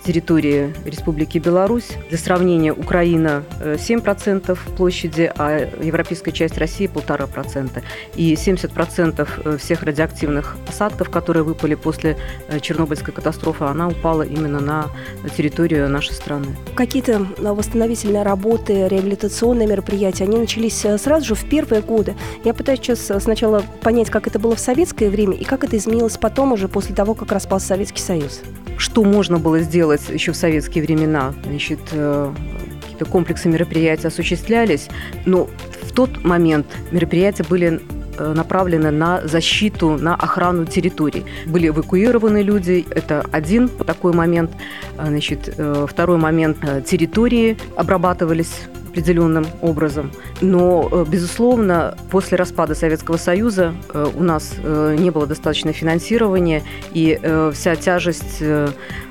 территории 0.05 0.73
Республики 0.85 1.37
Беларусь. 1.37 1.89
Для 2.09 2.17
сравнения, 2.17 2.73
Украина 2.73 3.43
э, 3.59 3.75
7% 3.75 4.57
площади, 4.75 5.31
а 5.37 5.57
европейская 5.81 6.31
часть 6.31 6.57
России 6.57 6.89
1,5%. 6.89 7.83
И 8.15 8.33
70% 8.33 9.27
э, 9.45 9.57
всех 9.57 9.83
радиоактивных 9.83 10.57
осадков, 10.67 11.09
которые 11.09 11.43
выпали 11.43 11.75
после 11.75 12.17
э, 12.47 12.59
Чернобыльской 12.59 13.13
катастрофы, 13.13 13.65
она 13.65 13.87
упала 13.87 14.23
именно 14.23 14.59
на 14.59 14.87
территорию 15.35 15.89
нашей 15.89 16.13
страны. 16.13 16.47
Какие-то 16.75 17.27
восстановительные 17.37 18.23
работы, 18.23 18.87
реабилитационные 18.87 19.67
мероприятия, 19.67 20.23
они 20.23 20.37
начались 20.37 20.85
э, 20.85 20.97
сразу 20.97 21.25
же 21.25 21.35
в 21.35 21.47
первые 21.47 21.81
годы. 21.81 22.15
Я 22.43 22.53
пытаюсь 22.53 22.79
сейчас 22.79 23.09
э, 23.11 23.19
сначала 23.19 23.63
понять, 23.81 24.09
как 24.09 24.27
это 24.27 24.39
было 24.39 24.55
в 24.55 24.59
советское 24.59 25.09
время 25.09 25.35
и 25.35 25.43
как 25.43 25.63
это 25.63 25.77
изменилось 25.77 26.17
потом 26.17 26.53
уже 26.53 26.67
после 26.67 26.95
того, 26.95 27.13
как 27.13 27.31
распался 27.31 27.67
Советский 27.67 28.01
Союз. 28.01 28.41
что 28.77 29.03
можно 29.03 29.37
было 29.37 29.59
сделать 29.59 29.70
еще 29.77 30.31
в 30.31 30.35
советские 30.35 30.83
времена. 30.83 31.33
Значит, 31.45 31.79
э, 31.91 32.33
какие-то 32.81 33.05
комплексы 33.05 33.49
мероприятий 33.49 34.07
осуществлялись, 34.07 34.87
но 35.25 35.49
в 35.81 35.93
тот 35.93 36.23
момент 36.23 36.67
мероприятия 36.91 37.43
были 37.43 37.81
э, 38.17 38.33
направлены 38.33 38.91
на 38.91 39.27
защиту, 39.27 39.97
на 39.97 40.15
охрану 40.15 40.65
территорий. 40.65 41.25
Были 41.45 41.69
эвакуированы 41.69 42.41
люди, 42.41 42.85
это 42.89 43.25
один 43.31 43.69
такой 43.69 44.13
момент. 44.13 44.51
А, 44.97 45.07
Значит, 45.07 45.53
э, 45.57 45.85
второй 45.89 46.17
момент, 46.17 46.57
э, 46.61 46.81
территории 46.81 47.57
обрабатывались 47.75 48.61
определенным 48.91 49.47
образом. 49.61 50.11
Но, 50.41 50.87
э, 50.91 51.05
безусловно, 51.07 51.97
после 52.09 52.37
распада 52.37 52.75
Советского 52.75 53.17
Союза 53.17 53.73
э, 53.93 54.07
у 54.13 54.21
нас 54.21 54.53
э, 54.57 54.95
не 54.99 55.09
было 55.09 55.25
достаточно 55.25 55.71
финансирования, 55.71 56.63
и 56.93 57.19
вся 57.53 57.75
тяжесть 57.75 58.41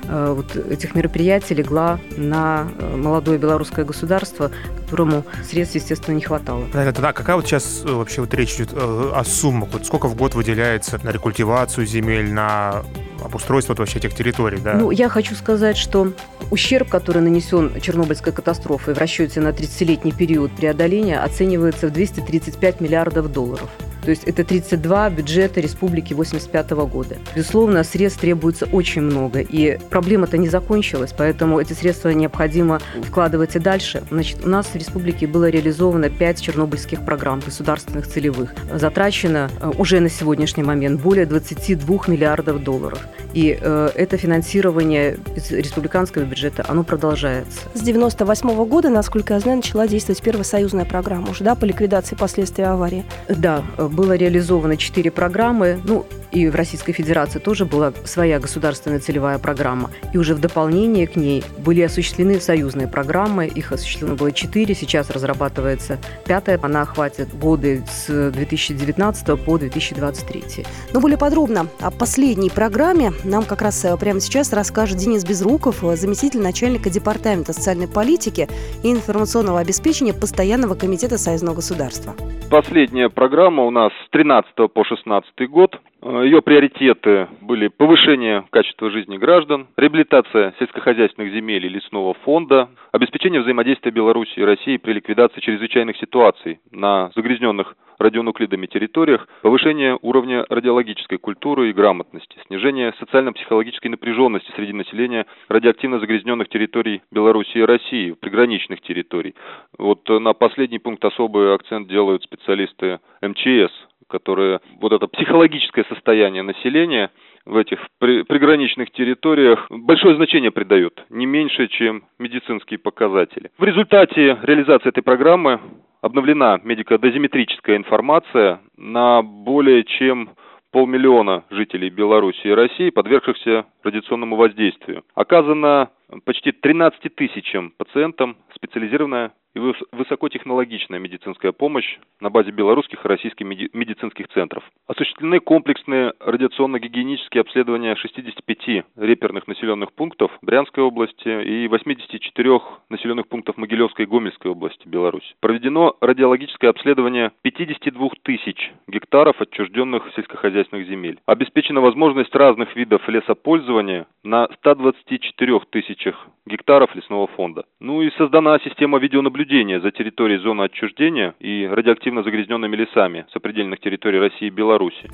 вот 0.09 0.55
этих 0.55 0.95
мероприятий 0.95 1.53
легла 1.53 1.99
на 2.17 2.67
молодое 2.95 3.37
белорусское 3.37 3.85
государство, 3.85 4.51
которому 4.83 5.23
средств, 5.49 5.75
естественно, 5.75 6.15
не 6.15 6.21
хватало. 6.21 6.65
Тогда 6.71 7.13
какая 7.13 7.35
вот 7.35 7.47
сейчас 7.47 7.83
вообще 7.83 8.21
вот 8.21 8.33
речь 8.33 8.55
идет 8.55 8.73
о 8.73 9.23
суммах? 9.25 9.69
Вот 9.73 9.85
сколько 9.85 10.07
в 10.07 10.15
год 10.15 10.35
выделяется 10.35 10.99
на 11.03 11.09
рекультивацию 11.09 11.85
земель, 11.87 12.31
на 12.31 12.83
обустройство 13.21 13.75
вообще 13.75 13.99
этих 13.99 14.13
территорий, 14.13 14.57
да? 14.57 14.73
Ну, 14.73 14.91
я 14.91 15.09
хочу 15.09 15.35
сказать, 15.35 15.77
что 15.77 16.13
ущерб, 16.49 16.89
который 16.89 17.21
нанесен 17.21 17.79
Чернобыльской 17.79 18.33
катастрофой 18.33 18.93
в 18.93 18.97
расчете 18.97 19.39
на 19.41 19.49
30-летний 19.49 20.11
период 20.11 20.51
преодоления, 20.55 21.19
оценивается 21.19 21.87
в 21.87 21.91
235 21.91 22.81
миллиардов 22.81 23.31
долларов. 23.31 23.69
То 24.03 24.09
есть 24.09 24.23
это 24.23 24.43
32 24.43 25.11
бюджета 25.11 25.61
республики 25.61 26.13
85 26.13 26.71
года. 26.71 27.17
Безусловно, 27.35 27.83
средств 27.83 28.21
требуется 28.21 28.65
очень 28.65 29.01
много, 29.01 29.41
и 29.41 29.77
проблема-то 29.89 30.37
не 30.37 30.49
закончилась, 30.49 31.13
поэтому 31.15 31.59
эти 31.59 31.73
средства 31.73 32.09
необходимо 32.09 32.81
вкладывать 33.03 33.55
и 33.55 33.59
дальше. 33.59 34.03
Значит, 34.09 34.43
у 34.43 34.49
нас 34.49 34.67
в 34.67 34.75
республике 34.75 35.27
было 35.27 35.49
реализовано 35.49 36.09
5 36.09 36.41
чернобыльских 36.41 37.05
программ 37.05 37.41
государственных 37.41 38.07
целевых. 38.07 38.55
Затрачено 38.73 39.49
э, 39.59 39.71
уже 39.77 39.99
на 39.99 40.09
сегодняшний 40.09 40.63
момент 40.63 40.99
более 40.99 41.25
22 41.25 41.99
миллиардов 42.07 42.63
долларов. 42.63 42.99
И 43.33 43.57
э, 43.59 43.89
это 43.95 44.17
финансирование 44.17 45.17
из 45.35 45.51
республиканского 45.51 46.23
бюджета, 46.23 46.65
оно 46.67 46.83
продолжается. 46.83 47.59
С 47.73 47.81
98 47.81 48.65
года, 48.65 48.89
насколько 48.89 49.33
я 49.33 49.39
знаю, 49.39 49.57
начала 49.57 49.87
действовать 49.87 50.21
первая 50.21 50.43
союзная 50.43 50.85
программа 50.85 51.29
уже, 51.29 51.43
да, 51.43 51.55
по 51.55 51.65
ликвидации 51.65 52.15
последствий 52.15 52.63
аварии. 52.63 53.05
Да, 53.29 53.63
э, 53.77 53.87
было 53.87 54.13
реализовано 54.13 54.77
четыре 54.77 55.11
программы. 55.11 55.79
Ну, 55.83 56.05
и 56.31 56.47
в 56.47 56.55
Российской 56.55 56.93
Федерации 56.93 57.39
тоже 57.39 57.65
была 57.65 57.93
своя 58.05 58.39
государственная 58.39 58.99
целевая 58.99 59.37
программа. 59.37 59.91
И 60.13 60.17
уже 60.17 60.33
в 60.33 60.39
дополнение 60.39 61.05
к 61.07 61.15
ней 61.15 61.43
были 61.57 61.81
осуществлены 61.81 62.39
союзные 62.39 62.87
программы. 62.87 63.47
Их 63.47 63.71
осуществлено 63.71 64.15
было 64.15 64.31
четыре. 64.31 64.73
Сейчас 64.73 65.09
разрабатывается 65.09 65.97
пятая. 66.25 66.59
Она 66.61 66.83
охватит 66.83 67.37
годы 67.37 67.83
с 67.89 68.31
2019 68.31 69.43
по 69.43 69.57
2023. 69.57 70.65
Но 70.93 70.99
более 70.99 71.17
подробно 71.17 71.67
о 71.79 71.91
последней 71.91 72.49
программе 72.49 73.00
нам 73.23 73.43
как 73.47 73.61
раз 73.61 73.83
э, 73.85 73.97
прямо 73.97 74.19
сейчас 74.19 74.53
расскажет 74.53 74.97
Денис 74.97 75.25
Безруков, 75.25 75.83
э, 75.83 75.95
заместитель 75.95 76.41
начальника 76.41 76.89
Департамента 76.89 77.53
социальной 77.53 77.87
политики 77.87 78.47
и 78.83 78.91
информационного 78.91 79.59
обеспечения 79.59 80.13
Постоянного 80.13 80.75
комитета 80.75 81.17
Союзного 81.17 81.55
государства. 81.55 82.13
Последняя 82.51 83.09
программа 83.09 83.63
у 83.63 83.71
нас 83.71 83.91
с 84.05 84.09
13 84.11 84.67
по 84.73 84.83
16 84.83 85.49
год. 85.49 85.79
Э, 86.01 86.21
Ее 86.25 86.41
приоритеты 86.41 87.27
были 87.41 87.69
повышение 87.69 88.43
качества 88.51 88.91
жизни 88.91 89.17
граждан, 89.17 89.67
реабилитация 89.77 90.53
сельскохозяйственных 90.59 91.33
земель 91.33 91.65
и 91.65 91.69
лесного 91.69 92.13
фонда, 92.25 92.69
обеспечение 92.91 93.41
взаимодействия 93.41 93.91
Беларуси 93.91 94.33
и 94.35 94.43
России 94.43 94.77
при 94.77 94.93
ликвидации 94.93 95.39
чрезвычайных 95.39 95.97
ситуаций 95.97 96.59
на 96.71 97.09
загрязненных 97.15 97.75
радионуклидами 98.01 98.65
территориях, 98.65 99.27
повышение 99.41 99.97
уровня 100.01 100.45
радиологической 100.49 101.17
культуры 101.17 101.69
и 101.69 101.73
грамотности, 101.73 102.37
снижение 102.47 102.93
социально-психологической 102.99 103.89
напряженности 103.91 104.51
среди 104.55 104.73
населения 104.73 105.25
радиоактивно 105.49 105.99
загрязненных 105.99 106.49
территорий 106.49 107.01
Беларуси 107.11 107.57
и 107.57 107.61
России, 107.61 108.11
приграничных 108.11 108.81
территорий. 108.81 109.35
Вот 109.77 110.07
на 110.09 110.33
последний 110.33 110.79
пункт 110.79 111.03
особый 111.05 111.53
акцент 111.53 111.87
делают 111.87 112.23
специалисты 112.23 112.99
МЧС 113.21 113.71
которые 114.11 114.59
вот 114.79 114.91
это 114.91 115.07
психологическое 115.07 115.85
состояние 115.85 116.43
населения 116.43 117.11
в 117.45 117.57
этих 117.57 117.79
при, 117.97 118.23
приграничных 118.23 118.91
территориях 118.91 119.65
большое 119.69 120.15
значение 120.15 120.51
придает, 120.51 121.03
не 121.09 121.25
меньше, 121.25 121.67
чем 121.67 122.03
медицинские 122.19 122.77
показатели. 122.77 123.49
В 123.57 123.63
результате 123.63 124.37
реализации 124.43 124.89
этой 124.89 125.01
программы 125.01 125.59
обновлена 126.01 126.59
медико-дозиметрическая 126.63 127.77
информация 127.77 128.59
на 128.77 129.21
более 129.21 129.83
чем 129.83 130.31
полмиллиона 130.71 131.43
жителей 131.49 131.89
Беларуси 131.89 132.47
и 132.47 132.51
России, 132.51 132.89
подвергшихся 132.89 133.65
радиационному 133.83 134.35
воздействию. 134.35 135.03
Оказано 135.15 135.89
почти 136.25 136.51
13 136.51 137.15
тысячам 137.15 137.71
пациентам 137.77 138.37
специализированная 138.55 139.31
и 139.53 139.59
высокотехнологичная 139.91 140.99
медицинская 140.99 141.51
помощь 141.51 141.97
на 142.19 142.29
базе 142.29 142.51
белорусских 142.51 143.03
и 143.03 143.07
российских 143.07 143.45
медицинских 143.45 144.27
центров. 144.29 144.63
Осуществлены 144.87 145.39
комплексные 145.39 146.13
радиационно-гигиенические 146.19 147.41
обследования 147.41 147.95
65 147.95 148.85
реперных 148.95 149.47
населенных 149.47 149.93
пунктов 149.93 150.31
Брянской 150.41 150.83
области 150.83 151.43
и 151.43 151.67
84 151.67 152.59
населенных 152.89 153.27
пунктов 153.27 153.57
Могилевской 153.57 154.05
и 154.05 154.07
Гомельской 154.07 154.51
области 154.51 154.87
Беларуси. 154.87 155.27
Проведено 155.39 155.95
радиологическое 155.99 156.69
обследование 156.69 157.31
52 157.41 158.09
тысяч 158.23 158.71
гектаров 158.87 159.41
отчужденных 159.41 160.03
сельскохозяйственных 160.15 160.87
земель. 160.87 161.19
Обеспечена 161.25 161.81
возможность 161.81 162.33
разных 162.35 162.75
видов 162.75 163.07
лесопользования 163.07 164.07
на 164.23 164.47
124 164.59 165.59
тысячах 166.01 166.27
гектаров 166.45 166.93
лесного 166.95 167.27
фонда. 167.27 167.63
Ну 167.79 168.01
и 168.01 168.11
создана 168.17 168.59
система 168.59 168.99
видеонаблюдения 168.99 169.79
за 169.79 169.91
территорией 169.91 170.39
зоны 170.39 170.63
отчуждения 170.63 171.35
и 171.39 171.67
радиоактивно 171.67 172.23
загрязненными 172.23 172.75
лесами 172.75 173.25
сопредельных 173.33 173.79
территорий 173.79 174.19
России 174.19 174.47
и 174.47 174.49
Беларуси. 174.49 175.09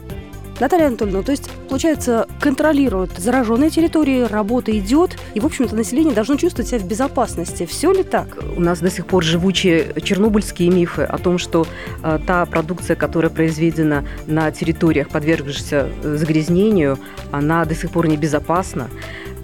Наталья 0.60 0.88
Анатольевна, 0.88 1.22
то 1.22 1.32
есть, 1.32 1.51
получается, 1.70 2.27
контролируют 2.41 3.12
зараженные 3.12 3.70
территории, 3.70 4.22
работа 4.22 4.75
идет, 4.75 5.15
и, 5.36 5.39
в 5.39 5.46
общем-то, 5.46 5.75
население 5.75 6.15
должно 6.15 6.36
чувствовать 6.36 6.70
себя 6.70 6.79
в 6.79 6.88
безопасности. 6.89 7.67
Все 7.67 7.91
ли 7.91 8.01
так? 8.01 8.39
У 8.56 8.60
нас 8.60 8.79
до 8.79 8.89
сих 8.89 9.06
пор 9.06 9.24
живучие 9.24 9.94
чернобыльские 10.01 10.72
мифы 10.72 11.03
о 11.03 11.20
том, 11.20 11.38
что 11.38 11.67
э, 12.03 12.17
та 12.25 12.48
продукция, 12.48 12.96
которая 12.96 13.29
произведена 13.29 14.03
на 14.25 14.51
территориях, 14.51 15.10
подвергшихся 15.10 15.89
э, 16.03 16.15
загрязнению, 16.15 16.98
она 17.32 17.63
до 17.65 17.75
сих 17.75 17.91
пор 17.91 18.08
небезопасна. 18.08 18.89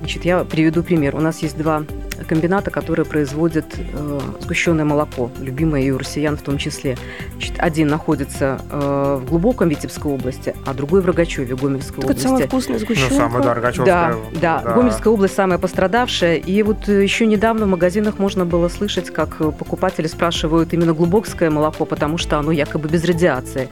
Значит, 0.04 0.26
я 0.26 0.44
приведу 0.44 0.84
пример. 0.84 1.16
У 1.16 1.22
нас 1.22 1.40
есть 1.40 1.58
два 1.58 1.84
комбината, 2.28 2.72
которые 2.72 3.06
производят 3.06 3.66
э, 3.78 4.20
сгущенное 4.42 4.84
молоко, 4.84 5.32
любимое 5.40 5.84
и 5.84 5.92
у 5.92 5.98
россиян 5.98 6.36
в 6.36 6.42
том 6.42 6.58
числе. 6.58 6.98
Значит, 7.32 7.54
один 7.58 7.88
находится 7.88 8.60
э, 8.70 9.20
в 9.22 9.26
глубоком 9.30 9.70
Витебской 9.70 10.12
области, 10.12 10.54
а 10.66 10.74
другой 10.74 11.02
в 11.02 11.06
Рогачеве, 11.06 11.56
Гомельской 11.56 12.02
так 12.02 12.06
области. 12.06 12.20
Это 12.20 12.28
самая 12.28 12.48
вкусная 12.48 12.80
сгущенка. 12.80 13.14
Ну, 13.14 13.18
самая, 13.18 13.44
да, 13.44 13.54
Рогачевская. 13.54 13.86
Да, 13.86 14.16
да, 14.42 14.62
да, 14.64 14.74
Гомельская 14.74 15.14
область 15.14 15.36
самая 15.36 15.58
пострадавшая. 15.58 16.36
И 16.36 16.64
вот 16.64 16.88
еще 16.88 17.26
недавно 17.26 17.66
в 17.66 17.70
магазинах 17.70 18.20
можно 18.20 18.46
было 18.46 18.68
слышать, 18.68 19.10
как 19.10 19.38
покупатели 19.38 20.08
спрашивают 20.08 20.74
именно 20.74 20.94
глубокское 20.94 21.50
молоко, 21.50 21.86
потому 21.86 22.18
что 22.18 22.40
оно 22.40 22.52
якобы 22.52 22.90
без 22.90 23.06
радиации. 23.06 23.70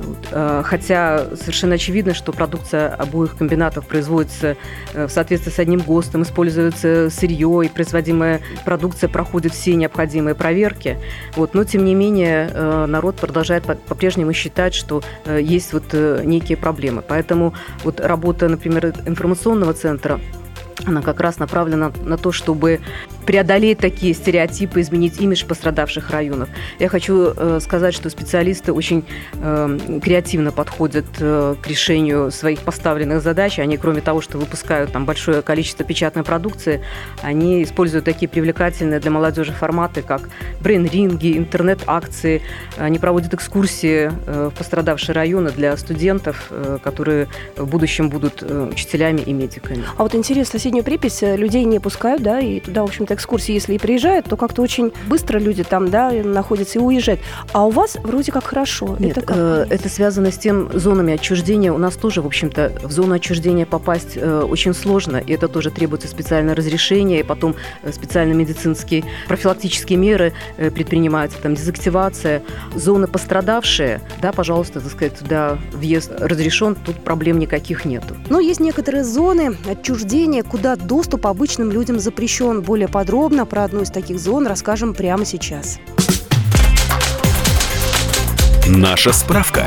Вот. 0.00 0.18
Э, 0.32 0.62
хотя 0.64 1.26
совершенно 1.36 1.76
очевидно, 1.76 2.14
что 2.14 2.32
продукция 2.32 2.88
обоих 2.94 3.36
комбинатов 3.36 3.86
производится 3.86 4.56
э, 4.94 5.06
в 5.06 5.10
соответствии 5.10 5.50
с 5.50 5.58
одним 5.68 5.80
ГОСТом, 5.80 6.22
используется 6.22 7.10
сырье 7.10 7.62
и 7.64 7.68
производимая 7.68 8.40
продукция 8.64 9.08
проходит 9.08 9.52
все 9.52 9.74
необходимые 9.74 10.34
проверки. 10.34 10.98
Вот, 11.36 11.54
но, 11.54 11.64
тем 11.64 11.84
не 11.84 11.94
менее, 11.94 12.50
э, 12.52 12.86
народ 12.86 13.16
продолжает 13.16 13.64
по-прежнему 13.64 14.32
считать, 14.32 14.74
что 14.74 15.02
есть 15.26 15.72
вот 15.72 15.92
некие 15.92 16.56
проблемы. 16.56 17.02
Поэтому 17.06 17.54
вот 17.84 18.00
работа, 18.00 18.48
например, 18.48 18.94
информационного 19.06 19.74
центра 19.74 20.20
она 20.86 21.02
как 21.02 21.20
раз 21.20 21.38
направлена 21.38 21.92
на 22.04 22.16
то, 22.16 22.32
чтобы 22.32 22.80
преодолеть 23.28 23.76
такие 23.76 24.14
стереотипы, 24.14 24.80
изменить 24.80 25.20
имидж 25.20 25.44
пострадавших 25.44 26.08
районов. 26.08 26.48
Я 26.78 26.88
хочу 26.88 27.34
э, 27.36 27.60
сказать, 27.60 27.92
что 27.92 28.08
специалисты 28.08 28.72
очень 28.72 29.04
э, 29.34 29.98
креативно 30.02 30.50
подходят 30.50 31.04
э, 31.20 31.54
к 31.60 31.66
решению 31.66 32.30
своих 32.30 32.60
поставленных 32.60 33.22
задач. 33.22 33.58
Они, 33.58 33.76
кроме 33.76 34.00
того, 34.00 34.22
что 34.22 34.38
выпускают 34.38 34.92
там 34.92 35.04
большое 35.04 35.42
количество 35.42 35.84
печатной 35.84 36.22
продукции, 36.22 36.80
они 37.20 37.62
используют 37.62 38.06
такие 38.06 38.30
привлекательные 38.30 38.98
для 38.98 39.10
молодежи 39.10 39.52
форматы, 39.52 40.00
как 40.00 40.30
брейн-ринги, 40.62 41.36
интернет-акции. 41.36 42.40
Они 42.78 42.98
проводят 42.98 43.34
экскурсии 43.34 44.10
э, 44.24 44.50
в 44.50 44.56
пострадавшие 44.56 45.14
районы 45.14 45.50
для 45.50 45.76
студентов, 45.76 46.46
э, 46.48 46.78
которые 46.82 47.28
в 47.58 47.66
будущем 47.66 48.08
будут 48.08 48.42
э, 48.42 48.70
учителями 48.72 49.20
и 49.20 49.34
медиками. 49.34 49.84
А 49.98 50.02
вот 50.02 50.14
интересно, 50.14 50.58
соседнюю 50.58 50.82
припись 50.82 51.20
людей 51.20 51.64
не 51.64 51.78
пускают, 51.78 52.22
да, 52.22 52.40
и 52.40 52.60
туда, 52.60 52.80
в 52.80 52.84
общем-то, 52.84 53.17
экскурсии, 53.18 53.52
если 53.52 53.74
и 53.74 53.78
приезжают, 53.78 54.26
то 54.26 54.36
как-то 54.36 54.62
очень 54.62 54.92
быстро 55.08 55.38
люди 55.38 55.64
там, 55.64 55.90
да, 55.90 56.10
находятся 56.10 56.78
и 56.78 56.82
уезжают. 56.82 57.20
А 57.52 57.66
у 57.66 57.70
вас 57.70 57.96
вроде 58.02 58.32
как 58.32 58.44
хорошо. 58.44 58.96
Нет, 58.98 59.18
это, 59.18 59.26
как? 59.26 59.36
Э, 59.36 59.66
это 59.68 59.88
связано 59.88 60.32
с 60.32 60.38
тем 60.38 60.70
зонами 60.72 61.14
отчуждения. 61.14 61.72
У 61.72 61.78
нас 61.78 61.94
тоже, 61.96 62.22
в 62.22 62.26
общем-то, 62.26 62.72
в 62.82 62.90
зону 62.90 63.14
отчуждения 63.14 63.66
попасть 63.66 64.16
э, 64.16 64.42
очень 64.42 64.74
сложно, 64.74 65.18
и 65.18 65.32
это 65.32 65.48
тоже 65.48 65.70
требуется 65.70 66.08
специальное 66.08 66.54
разрешение, 66.54 67.20
и 67.20 67.22
потом 67.22 67.56
э, 67.82 67.92
специальные 67.92 68.36
медицинские 68.36 69.04
профилактические 69.26 69.98
меры 69.98 70.32
э, 70.56 70.70
предпринимаются, 70.70 71.38
там 71.42 71.54
дезактивация. 71.54 72.42
Зоны 72.74 73.06
пострадавшие, 73.06 74.00
да, 74.22 74.32
пожалуйста, 74.32 74.80
так 74.80 74.90
сказать, 74.90 75.18
туда 75.18 75.58
въезд 75.72 76.12
разрешен, 76.18 76.74
тут 76.74 76.96
проблем 76.96 77.38
никаких 77.38 77.84
нету. 77.84 78.16
Но 78.30 78.40
есть 78.40 78.60
некоторые 78.60 79.04
зоны 79.04 79.56
отчуждения, 79.68 80.42
куда 80.42 80.76
доступ 80.76 81.26
обычным 81.26 81.70
людям 81.72 81.98
запрещен. 81.98 82.62
Более 82.62 82.88
подробно 82.88 83.07
подробно 83.08 83.46
про 83.46 83.64
одну 83.64 83.80
из 83.80 83.90
таких 83.90 84.18
зон 84.20 84.46
расскажем 84.46 84.92
прямо 84.92 85.24
сейчас. 85.24 85.78
Наша 88.66 89.14
справка. 89.14 89.66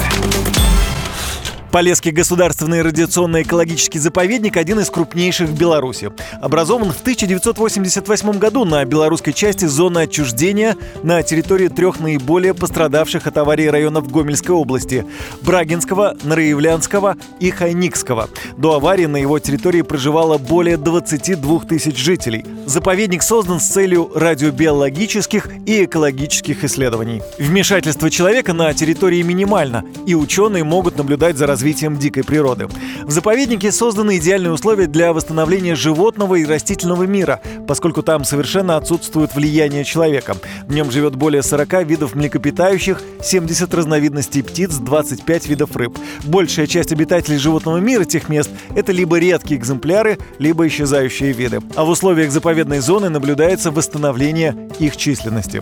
Полесский 1.71 2.11
государственный 2.11 2.81
радиационно-экологический 2.81 3.97
заповедник– 3.97 4.57
один 4.57 4.81
из 4.81 4.89
крупнейших 4.89 5.47
в 5.47 5.57
Беларуси. 5.57 6.11
Образован 6.41 6.91
в 6.91 6.99
1988 6.99 8.37
году 8.39 8.65
на 8.65 8.83
белорусской 8.83 9.31
части 9.31 9.63
зоны 9.63 9.99
отчуждения 9.99 10.75
на 11.01 11.23
территории 11.23 11.69
трех 11.69 12.01
наиболее 12.01 12.53
пострадавших 12.53 13.25
от 13.25 13.37
аварии 13.37 13.67
районов 13.67 14.11
Гомельской 14.11 14.53
области– 14.53 15.05
Брагинского, 15.43 16.17
Нараевлянского 16.23 17.15
и 17.39 17.51
Хайникского. 17.51 18.27
До 18.57 18.73
аварии 18.73 19.05
на 19.05 19.15
его 19.15 19.39
территории 19.39 19.81
проживало 19.81 20.37
более 20.37 20.75
22 20.75 21.59
тысяч 21.61 21.95
жителей. 21.97 22.45
Заповедник 22.65 23.23
создан 23.23 23.61
с 23.61 23.69
целью 23.69 24.11
радиобиологических 24.13 25.47
и 25.65 25.85
экологических 25.85 26.65
исследований. 26.65 27.21
Вмешательство 27.39 28.09
человека 28.09 28.51
на 28.51 28.73
территории 28.73 29.21
минимально, 29.21 29.85
и 30.05 30.15
ученые 30.15 30.65
могут 30.65 30.97
наблюдать 30.97 31.37
за 31.37 31.47
развитием 31.47 31.60
развитием 31.61 31.95
дикой 31.95 32.23
природы. 32.23 32.67
В 33.03 33.11
заповеднике 33.11 33.71
созданы 33.71 34.17
идеальные 34.17 34.51
условия 34.51 34.87
для 34.87 35.13
восстановления 35.13 35.75
животного 35.75 36.33
и 36.33 36.45
растительного 36.45 37.03
мира, 37.03 37.39
поскольку 37.67 38.01
там 38.01 38.23
совершенно 38.23 38.77
отсутствует 38.77 39.35
влияние 39.35 39.83
человека. 39.83 40.35
В 40.65 40.73
нем 40.73 40.89
живет 40.89 41.15
более 41.15 41.43
40 41.43 41.85
видов 41.85 42.15
млекопитающих, 42.15 42.99
70 43.21 43.71
разновидностей 43.75 44.41
птиц, 44.41 44.77
25 44.77 45.47
видов 45.49 45.75
рыб. 45.75 45.99
Большая 46.23 46.65
часть 46.65 46.91
обитателей 46.91 47.37
животного 47.37 47.77
мира 47.77 48.05
тех 48.05 48.27
мест– 48.27 48.49
это 48.75 48.91
либо 48.91 49.19
редкие 49.19 49.59
экземпляры, 49.59 50.17
либо 50.39 50.65
исчезающие 50.65 51.31
виды. 51.31 51.59
А 51.75 51.83
в 51.83 51.89
условиях 51.89 52.31
заповедной 52.31 52.79
зоны 52.79 53.09
наблюдается 53.09 53.69
восстановление 53.69 54.57
их 54.79 54.97
численности. 54.97 55.61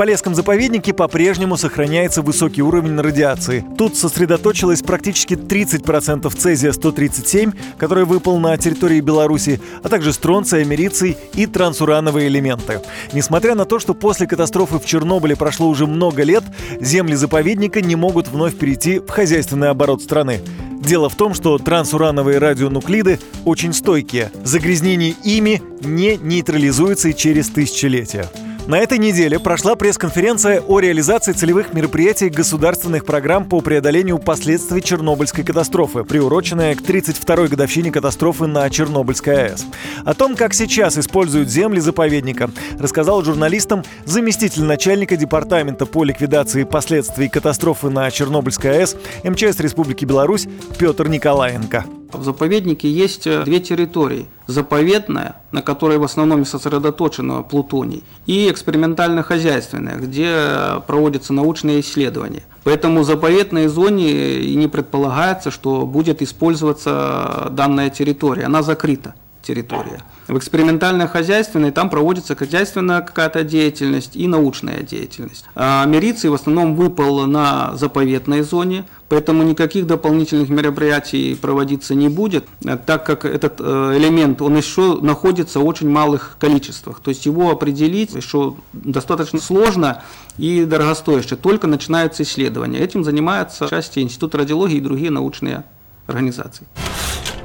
Полесском 0.00 0.34
заповеднике 0.34 0.94
по-прежнему 0.94 1.58
сохраняется 1.58 2.22
высокий 2.22 2.62
уровень 2.62 2.98
радиации. 2.98 3.66
Тут 3.76 3.98
сосредоточилась 3.98 4.80
практически 4.80 5.34
30% 5.34 6.34
цезия-137, 6.34 7.76
который 7.76 8.06
выпал 8.06 8.38
на 8.38 8.56
территории 8.56 9.00
Беларуси, 9.00 9.60
а 9.82 9.90
также 9.90 10.14
стронция, 10.14 10.62
америций 10.62 11.18
и 11.34 11.44
трансурановые 11.44 12.28
элементы. 12.28 12.80
Несмотря 13.12 13.54
на 13.54 13.66
то, 13.66 13.78
что 13.78 13.92
после 13.92 14.26
катастрофы 14.26 14.78
в 14.78 14.86
Чернобыле 14.86 15.36
прошло 15.36 15.68
уже 15.68 15.86
много 15.86 16.22
лет, 16.22 16.44
земли 16.80 17.14
заповедника 17.14 17.82
не 17.82 17.94
могут 17.94 18.26
вновь 18.28 18.56
перейти 18.56 19.00
в 19.00 19.10
хозяйственный 19.10 19.68
оборот 19.68 20.00
страны. 20.00 20.40
Дело 20.80 21.10
в 21.10 21.14
том, 21.14 21.34
что 21.34 21.58
трансурановые 21.58 22.38
радионуклиды 22.38 23.20
очень 23.44 23.74
стойкие. 23.74 24.32
Загрязнение 24.44 25.14
ими 25.24 25.60
не 25.82 26.16
нейтрализуется 26.16 27.10
и 27.10 27.14
через 27.14 27.50
тысячелетия. 27.50 28.30
На 28.66 28.78
этой 28.78 28.98
неделе 28.98 29.38
прошла 29.40 29.74
пресс-конференция 29.74 30.60
о 30.60 30.78
реализации 30.78 31.32
целевых 31.32 31.72
мероприятий 31.74 32.28
государственных 32.28 33.04
программ 33.04 33.48
по 33.48 33.60
преодолению 33.60 34.18
последствий 34.18 34.82
Чернобыльской 34.82 35.44
катастрофы, 35.44 36.04
приуроченная 36.04 36.74
к 36.76 36.80
32-й 36.80 37.48
годовщине 37.48 37.90
катастрофы 37.90 38.46
на 38.46 38.70
Чернобыльской 38.70 39.48
АЭС. 39.48 39.66
О 40.04 40.14
том, 40.14 40.36
как 40.36 40.54
сейчас 40.54 40.96
используют 40.96 41.48
земли 41.48 41.80
заповедника, 41.80 42.50
рассказал 42.78 43.24
журналистам 43.24 43.82
заместитель 44.04 44.62
начальника 44.62 45.16
департамента 45.16 45.84
по 45.86 46.04
ликвидации 46.04 46.64
последствий 46.64 47.28
катастрофы 47.28 47.90
на 47.90 48.10
Чернобыльской 48.10 48.78
АЭС 48.78 48.96
МЧС 49.24 49.58
Республики 49.58 50.04
Беларусь 50.04 50.46
Петр 50.78 51.08
Николаенко. 51.08 51.99
В 52.12 52.24
заповеднике 52.24 52.90
есть 52.90 53.26
э, 53.26 53.44
две 53.44 53.60
территории. 53.60 54.26
Заповедная, 54.46 55.36
на 55.52 55.62
которой 55.62 55.98
в 55.98 56.04
основном 56.04 56.44
сосредоточено 56.44 57.42
плутоний, 57.42 58.02
и 58.26 58.50
экспериментально-хозяйственная, 58.50 59.96
где 59.96 60.80
проводятся 60.86 61.32
научные 61.32 61.80
исследования. 61.80 62.42
Поэтому 62.64 63.00
в 63.00 63.04
заповедной 63.04 63.68
зоне 63.68 64.40
и 64.40 64.54
не 64.54 64.68
предполагается, 64.68 65.50
что 65.50 65.86
будет 65.86 66.22
использоваться 66.22 67.48
данная 67.50 67.90
территория. 67.90 68.44
Она 68.44 68.62
закрыта 68.62 69.14
территория. 69.42 70.02
В 70.28 70.38
экспериментально-хозяйственной 70.38 71.72
там 71.72 71.90
проводится 71.90 72.36
хозяйственная 72.36 73.00
какая-то 73.00 73.42
деятельность 73.42 74.14
и 74.14 74.28
научная 74.28 74.82
деятельность. 74.82 75.44
А 75.54 75.84
Мериций 75.86 76.30
в 76.30 76.34
основном 76.34 76.76
выпал 76.76 77.26
на 77.26 77.74
заповедной 77.74 78.42
зоне, 78.42 78.84
поэтому 79.08 79.42
никаких 79.42 79.86
дополнительных 79.86 80.48
мероприятий 80.48 81.34
проводиться 81.34 81.94
не 81.94 82.08
будет, 82.08 82.46
так 82.86 83.04
как 83.04 83.24
этот 83.24 83.56
э, 83.58 83.94
элемент, 83.96 84.40
он 84.40 84.56
еще 84.56 84.98
находится 85.00 85.58
в 85.58 85.66
очень 85.66 85.88
малых 85.88 86.36
количествах. 86.38 87.00
То 87.00 87.08
есть 87.08 87.26
его 87.26 87.50
определить 87.50 88.14
еще 88.14 88.54
достаточно 88.72 89.40
сложно 89.40 90.02
и 90.38 90.64
дорогостояще, 90.64 91.34
только 91.34 91.66
начинаются 91.66 92.22
исследования. 92.22 92.78
Этим 92.78 93.02
занимается 93.02 93.68
части 93.68 93.98
Институт 93.98 94.34
радиологии 94.34 94.76
и 94.76 94.80
другие 94.80 95.10
научные 95.10 95.64
организации. 96.06 96.66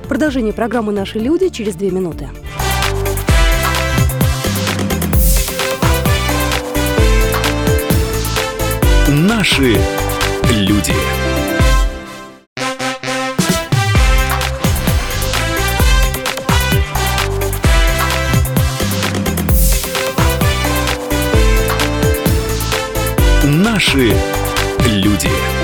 Продолжение 0.08 0.54
программы 0.54 0.94
«Наши 0.94 1.18
люди» 1.18 1.50
через 1.50 1.76
две 1.76 1.90
минуты. 1.90 2.30
Наши 9.08 9.78
люди. 10.52 10.94
Наши 23.44 24.14
люди. 24.86 25.55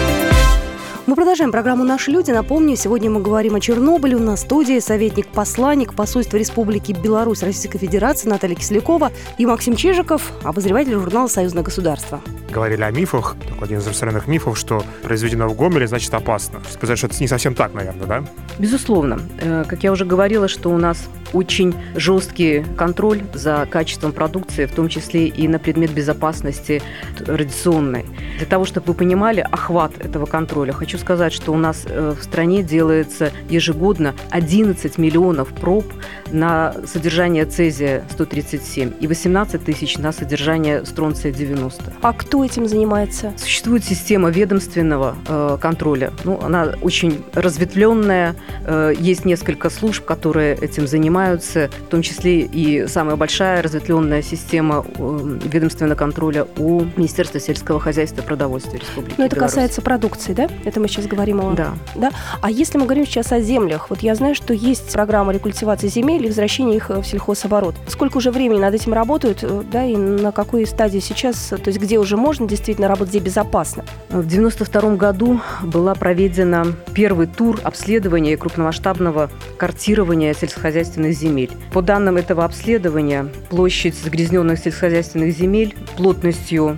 Мы 1.11 1.15
продолжаем 1.15 1.51
программу 1.51 1.83
«Наши 1.83 2.09
люди». 2.09 2.31
Напомню, 2.31 2.77
сегодня 2.77 3.09
мы 3.09 3.21
говорим 3.21 3.55
о 3.55 3.59
Чернобыле. 3.59 4.15
В 4.15 4.37
студии 4.37 4.79
советник-посланник 4.79 5.93
посольства 5.93 6.37
Республики 6.37 6.93
Беларусь 6.93 7.43
Российской 7.43 7.79
Федерации 7.79 8.29
Наталья 8.29 8.55
Кислякова 8.55 9.11
и 9.37 9.45
Максим 9.45 9.75
Чижиков, 9.75 10.31
обозреватель 10.41 10.93
журнала 10.93 11.27
«Союзное 11.27 11.63
государство». 11.63 12.21
Говорили 12.51 12.83
о 12.83 12.91
мифах. 12.91 13.35
Такой 13.47 13.65
один 13.65 13.77
из 13.79 13.83
распространенных 13.83 14.27
мифов, 14.27 14.57
что 14.57 14.83
произведено 15.03 15.47
в 15.47 15.55
Гомеле, 15.55 15.87
значит 15.87 16.13
опасно. 16.13 16.59
Сказать, 16.69 16.97
что 16.97 17.07
это 17.07 17.17
не 17.19 17.27
совсем 17.27 17.55
так, 17.55 17.73
наверное, 17.73 18.05
да? 18.05 18.23
Безусловно. 18.59 19.19
Э, 19.39 19.63
как 19.67 19.83
я 19.83 19.91
уже 19.91 20.05
говорила, 20.05 20.47
что 20.47 20.69
у 20.69 20.77
нас 20.77 21.07
очень 21.33 21.73
жесткий 21.95 22.65
контроль 22.77 23.21
за 23.33 23.67
качеством 23.69 24.11
продукции, 24.11 24.65
в 24.65 24.73
том 24.73 24.89
числе 24.89 25.27
и 25.27 25.47
на 25.47 25.59
предмет 25.59 25.91
безопасности 25.91 26.81
радиационной. 27.19 28.05
Для 28.37 28.45
того, 28.45 28.65
чтобы 28.65 28.87
вы 28.87 28.93
понимали 28.95 29.45
охват 29.49 29.97
этого 29.99 30.25
контроля, 30.25 30.73
хочу 30.73 30.97
сказать, 30.97 31.33
что 31.33 31.53
у 31.53 31.57
нас 31.57 31.85
э, 31.85 32.15
в 32.19 32.23
стране 32.23 32.63
делается 32.63 33.31
ежегодно 33.49 34.13
11 34.31 34.97
миллионов 34.97 35.49
проб 35.49 35.85
на 36.31 36.75
содержание 36.85 37.45
цезия-137 37.45 38.99
и 38.99 39.07
18 39.07 39.63
тысяч 39.63 39.97
на 39.97 40.11
содержание 40.11 40.85
стронция-90. 40.85 41.93
А 42.01 42.13
кто 42.13 42.40
этим 42.43 42.67
занимается? 42.67 43.33
Существует 43.37 43.83
система 43.83 44.29
ведомственного 44.29 45.15
э, 45.27 45.57
контроля. 45.61 46.11
Ну, 46.23 46.39
она 46.41 46.73
очень 46.81 47.23
разветвленная. 47.33 48.35
Э, 48.65 48.93
есть 48.97 49.25
несколько 49.25 49.69
служб, 49.69 50.05
которые 50.05 50.55
этим 50.55 50.87
занимаются, 50.87 51.69
в 51.87 51.89
том 51.89 52.01
числе 52.01 52.41
и 52.41 52.87
самая 52.87 53.15
большая 53.15 53.61
разветвленная 53.61 54.21
система 54.21 54.85
э, 54.97 55.37
ведомственного 55.43 55.95
контроля 55.95 56.47
у 56.57 56.81
Министерства 56.95 57.39
сельского 57.39 57.79
хозяйства 57.79 58.21
и 58.21 58.25
продовольствия 58.25 58.79
Республики 58.79 59.15
Но 59.17 59.25
это 59.25 59.35
Беларусь. 59.35 59.53
касается 59.53 59.81
продукции, 59.81 60.33
да? 60.33 60.47
Это 60.65 60.79
мы 60.79 60.87
сейчас 60.87 61.07
говорим 61.07 61.41
о... 61.41 61.53
Да. 61.53 61.73
да. 61.95 62.11
А 62.41 62.49
если 62.49 62.77
мы 62.77 62.85
говорим 62.85 63.05
сейчас 63.05 63.31
о 63.31 63.41
землях, 63.41 63.89
вот 63.89 63.99
я 64.01 64.15
знаю, 64.15 64.35
что 64.35 64.53
есть 64.53 64.91
программа 64.93 65.33
рекультивации 65.33 65.87
земель 65.87 66.25
и 66.25 66.27
возвращения 66.27 66.75
их 66.75 66.89
в 66.89 67.03
сельхозоборот. 67.03 67.75
Сколько 67.87 68.17
уже 68.17 68.31
времени 68.31 68.59
над 68.59 68.73
этим 68.73 68.93
работают, 68.93 69.39
э, 69.43 69.63
да, 69.71 69.85
и 69.85 69.95
на 69.95 70.31
какой 70.31 70.65
стадии 70.65 70.99
сейчас, 70.99 71.37
то 71.49 71.67
есть 71.67 71.79
где 71.79 71.99
уже 71.99 72.17
можно 72.17 72.30
действительно 72.39 72.87
работать, 72.87 73.09
где 73.09 73.19
безопасно? 73.19 73.85
В 74.09 74.25
92 74.25 74.95
году 74.95 75.41
была 75.63 75.95
проведена 75.95 76.67
первый 76.93 77.27
тур 77.27 77.59
обследования 77.63 78.37
крупномасштабного 78.37 79.29
картирования 79.57 80.33
сельскохозяйственных 80.33 81.13
земель. 81.13 81.51
По 81.73 81.81
данным 81.81 82.17
этого 82.17 82.45
обследования, 82.45 83.27
площадь 83.49 83.95
загрязненных 83.95 84.59
сельскохозяйственных 84.59 85.35
земель 85.35 85.75
плотностью 85.97 86.77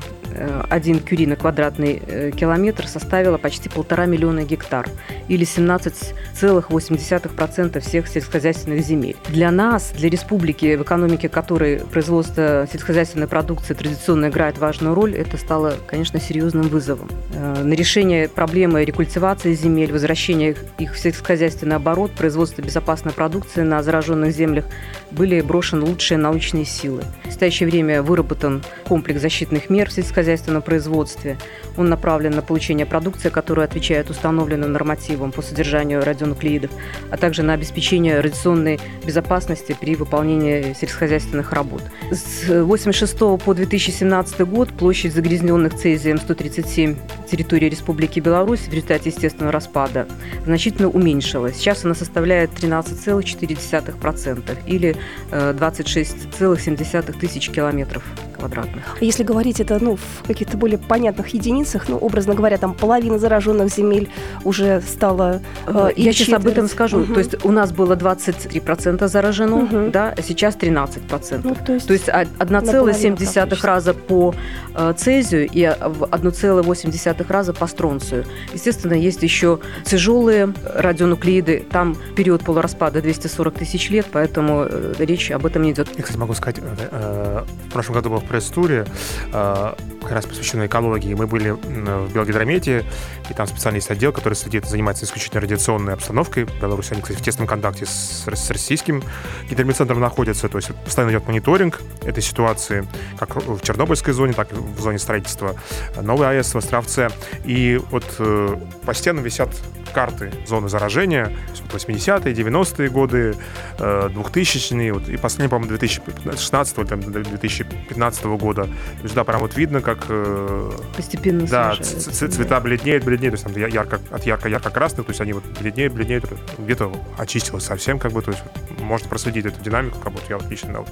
1 0.70 1.00
кюри 1.00 1.26
на 1.28 1.36
квадратный 1.36 2.02
э, 2.06 2.32
километр 2.32 2.88
составила 2.88 3.38
почти 3.38 3.70
полтора 3.70 4.06
миллиона 4.06 4.44
гектар 4.44 4.90
или 5.28 5.46
17,8% 5.46 7.80
всех 7.80 8.08
сельскохозяйственных 8.08 8.82
земель. 8.82 9.16
Для 9.30 9.52
нас, 9.52 9.94
для 9.96 10.10
республики, 10.10 10.76
в 10.76 10.84
экономике 10.84 11.30
которой 11.30 11.80
производство 11.80 12.68
сельскохозяйственной 12.72 13.28
продукции 13.28 13.74
традиционно 13.74 14.28
играет 14.28 14.58
важную 14.58 14.96
роль, 14.96 15.16
это 15.16 15.38
стало, 15.38 15.76
конечно, 15.88 16.20
серьезным 16.20 16.64
вызовом. 16.64 17.10
Э, 17.34 17.64
На 17.64 17.74
решение 17.74 18.28
проблемы 18.28 18.84
рекультивации 18.86 19.54
земель, 19.54 19.92
возвращения 19.92 20.56
их 20.78 20.94
в 20.94 21.00
сельскохозяйственный 21.00 21.76
оборот, 21.76 22.12
производства 22.12 22.62
безопасной 22.62 23.14
продукции 23.14 23.62
на 23.62 23.82
зараженных 23.84 24.32
землях 24.32 24.66
были 25.12 25.42
брошены 25.42 25.86
лучшие 25.86 26.18
научные 26.18 26.66
силы. 26.66 27.04
В 27.24 27.28
настоящее 27.28 27.70
время 27.70 28.02
выработан 28.02 28.64
комплекс 28.88 29.22
защитных 29.22 29.70
мер 29.70 29.90
в 29.90 29.94
сельскохозяйственном 29.94 30.23
производстве. 30.62 31.38
Он 31.78 31.90
направлен 31.90 32.32
на 32.32 32.42
получение 32.42 32.86
продукции, 32.86 33.30
которая 33.30 33.68
отвечает 33.68 34.10
установленным 34.10 34.72
нормативам 34.72 35.32
по 35.32 35.42
содержанию 35.42 36.04
радионуклеидов, 36.04 36.72
а 37.12 37.18
также 37.18 37.44
на 37.44 37.54
обеспечение 37.54 38.20
радиационной 38.20 38.80
безопасности 39.06 39.76
при 39.80 39.96
выполнении 39.96 40.74
сельскохозяйственных 40.74 41.54
работ. 41.54 41.82
С 42.12 42.44
1986 42.44 43.44
по 43.44 43.54
2017 43.54 44.42
год 44.42 44.70
площадь 44.70 45.14
загрязненных 45.14 45.76
цезием 45.76 46.18
137 46.18 46.96
территории 47.30 47.70
Республики 47.70 48.20
Беларусь 48.20 48.62
в 48.62 48.74
результате 48.74 49.10
естественного 49.10 49.52
распада 49.52 50.08
значительно 50.46 50.90
уменьшилась. 50.90 51.58
Сейчас 51.58 51.86
она 51.86 51.96
составляет 51.96 52.52
13,4% 52.52 54.58
или 54.68 54.96
э, 55.32 55.54
26,7 55.54 57.20
тысяч 57.20 57.50
километров 57.50 58.04
квадратных. 58.48 58.98
А 59.00 59.04
Если 59.04 59.24
говорить 59.24 59.60
это 59.60 59.78
ну, 59.82 59.96
в 59.96 60.28
каких-то 60.28 60.58
более 60.58 60.78
понятных 60.78 61.30
единицах, 61.34 61.88
ну, 61.90 61.98
образно 61.98 62.34
говоря, 62.36 62.58
там 62.58 62.74
половина 62.74 63.18
зараженных 63.20 63.70
земель 63.74 64.10
уже 64.44 64.82
стала... 64.82 65.42
э, 65.68 65.90
и 65.96 66.04
Я 66.04 66.14
сейчас 66.14 66.30
об 66.36 66.42
этом 66.48 66.68
четверть. 66.68 66.72
скажу. 66.72 67.00
Мгм. 67.00 67.14
То 67.14 67.20
есть 67.20 67.46
у 67.46 67.52
нас 67.52 67.72
было 67.72 67.96
23% 67.96 69.08
заражено, 69.08 69.58
Мгм. 69.58 69.92
да, 69.92 70.14
а 70.18 70.22
сейчас 70.22 70.56
13%. 70.56 71.42
Ну, 71.44 71.56
то 71.66 71.74
есть 71.74 71.88
То 71.88 71.94
есть 71.94 72.10
а- 72.10 72.26
1,7 72.40 73.16
практически. 73.48 73.66
раза 73.66 73.94
по 73.94 74.34
э, 74.76 74.94
цезию 74.98 75.48
и 75.52 75.64
а, 75.64 75.90
в 75.90 76.04
1,8 76.04 77.26
раза 77.32 77.54
по 77.54 77.68
стронцию. 77.68 78.26
Естественно, 78.54 78.94
есть 78.94 79.24
еще 79.24 79.60
тяжелые 79.86 80.54
радионуклеиды. 80.76 81.66
Там 81.72 81.96
период 82.16 82.44
полураспада 82.44 83.02
240 83.02 83.54
тысяч 83.56 83.90
лет, 83.90 84.06
поэтому 84.12 84.66
э, 84.70 84.94
речь 85.00 85.32
об 85.32 85.46
этом 85.46 85.62
не 85.64 85.72
идет. 85.72 85.90
Я, 85.96 86.04
кстати, 86.04 86.18
могу 86.18 86.34
сказать, 86.34 86.58
э, 86.60 86.64
э, 86.92 87.44
в 87.70 87.72
прошлом 87.72 87.96
году 87.96 88.10
был 88.10 88.22
пресс-туре, 88.34 88.84
э, 89.32 89.74
как 90.04 90.12
раз 90.12 90.26
посвященной 90.26 90.68
экологии. 90.68 91.14
Мы 91.14 91.28
были 91.28 91.52
в 91.52 92.14
Белгидромете, 92.14 92.86
и 93.30 93.34
там 93.34 93.48
специальный 93.48 93.78
есть 93.78 93.90
отдел, 93.90 94.12
который 94.12 94.36
следит, 94.36 94.66
занимается 94.66 95.06
исключительно 95.06 95.42
радиационной 95.42 95.94
обстановкой. 95.94 96.46
В 96.46 96.62
Беларуси 96.62 96.94
они, 96.94 97.02
кстати, 97.02 97.18
в 97.18 97.22
тесном 97.22 97.48
контакте 97.48 97.86
с, 97.86 98.26
с 98.26 98.50
российским 98.52 99.04
гидрометцентром 99.50 100.00
находятся, 100.00 100.50
то 100.50 100.58
есть 100.58 100.74
постоянно 100.84 101.12
идет 101.12 101.28
мониторинг 101.28 101.82
этой 102.06 102.22
ситуации, 102.22 102.86
как 103.18 103.36
в 103.36 103.62
Чернобыльской 103.62 104.14
зоне, 104.14 104.34
так 104.34 104.52
и 104.52 104.56
в 104.56 104.80
зоне 104.80 105.00
строительства 105.00 105.56
новой 106.02 106.28
АЭС 106.30 106.54
в 106.54 106.58
Островце. 106.58 107.10
И 107.46 107.80
вот 107.92 108.06
э, 108.20 108.58
по 108.86 108.94
стенам 108.94 109.24
висят 109.24 109.50
карты 109.94 110.32
зоны 110.48 110.70
заражения, 110.70 111.32
80-е, 111.72 112.34
90-е 112.34 112.90
годы, 112.90 113.36
2000-е, 113.78 114.90
э, 114.90 114.92
вот, 114.92 115.08
и 115.08 115.18
последний, 115.18 115.50
по-моему, 115.50 115.70
2016 115.70 116.78
или 116.78 117.24
2015 117.24 118.26
года. 118.26 118.64
То 118.64 119.04
есть, 119.04 119.16
да, 119.16 119.24
прям 119.24 119.42
вот 119.42 119.56
видно, 119.56 119.82
как... 119.82 119.93
Э, 120.10 120.72
Постепенно 120.96 121.46
Да, 121.48 121.76
цвета 121.76 122.60
бледнеют, 122.60 123.04
бледнеют, 123.04 123.40
то 123.40 123.48
есть 123.50 123.56
там 123.56 123.70
ярко, 123.70 124.00
от 124.12 124.26
ярко-ярко-красных, 124.26 125.06
то 125.06 125.12
есть 125.12 125.22
они 125.22 125.34
вот 125.34 125.44
бледнеют, 125.60 125.94
бледнеют, 125.94 126.26
где-то 126.58 126.92
очистилось 127.18 127.66
совсем, 127.66 128.00
как 128.00 128.12
бы, 128.12 128.22
то 128.22 128.32
есть 128.32 128.44
можно 128.84 129.10
проследить 129.10 129.46
эту 129.46 129.62
динамику, 129.64 130.00
как 130.00 130.14
будто 130.14 130.26
я 130.30 130.36
отлично 130.38 130.84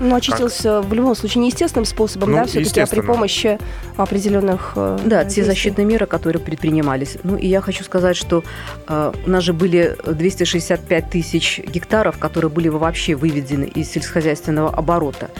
Ну, 0.00 0.14
очистился 0.14 0.80
в 0.80 0.92
любом 0.92 1.14
случае 1.14 1.42
не 1.42 1.48
естественным 1.48 1.84
способом, 1.84 2.30
ну, 2.30 2.36
да, 2.38 2.44
все-таки, 2.44 2.80
а 2.80 2.86
при 2.86 3.00
помощи 3.00 3.58
определенных... 3.96 4.72
Э, 4.76 4.98
да, 5.04 5.24
те 5.24 5.44
защитные 5.44 5.84
меры, 5.84 6.06
которые 6.06 6.42
предпринимались. 6.42 7.18
Ну, 7.22 7.36
и 7.36 7.46
я 7.46 7.60
хочу 7.60 7.84
сказать, 7.84 8.16
что 8.16 8.44
э, 8.86 9.12
у 9.26 9.30
нас 9.30 9.44
же 9.44 9.52
были 9.52 9.96
265 10.06 11.10
тысяч 11.10 11.60
гектаров, 11.60 12.18
которые 12.18 12.50
были 12.50 12.68
вообще 12.68 13.14
выведены 13.14 13.64
из 13.64 13.90
сельскохозяйственного 13.90 14.70
оборота. 14.70 15.30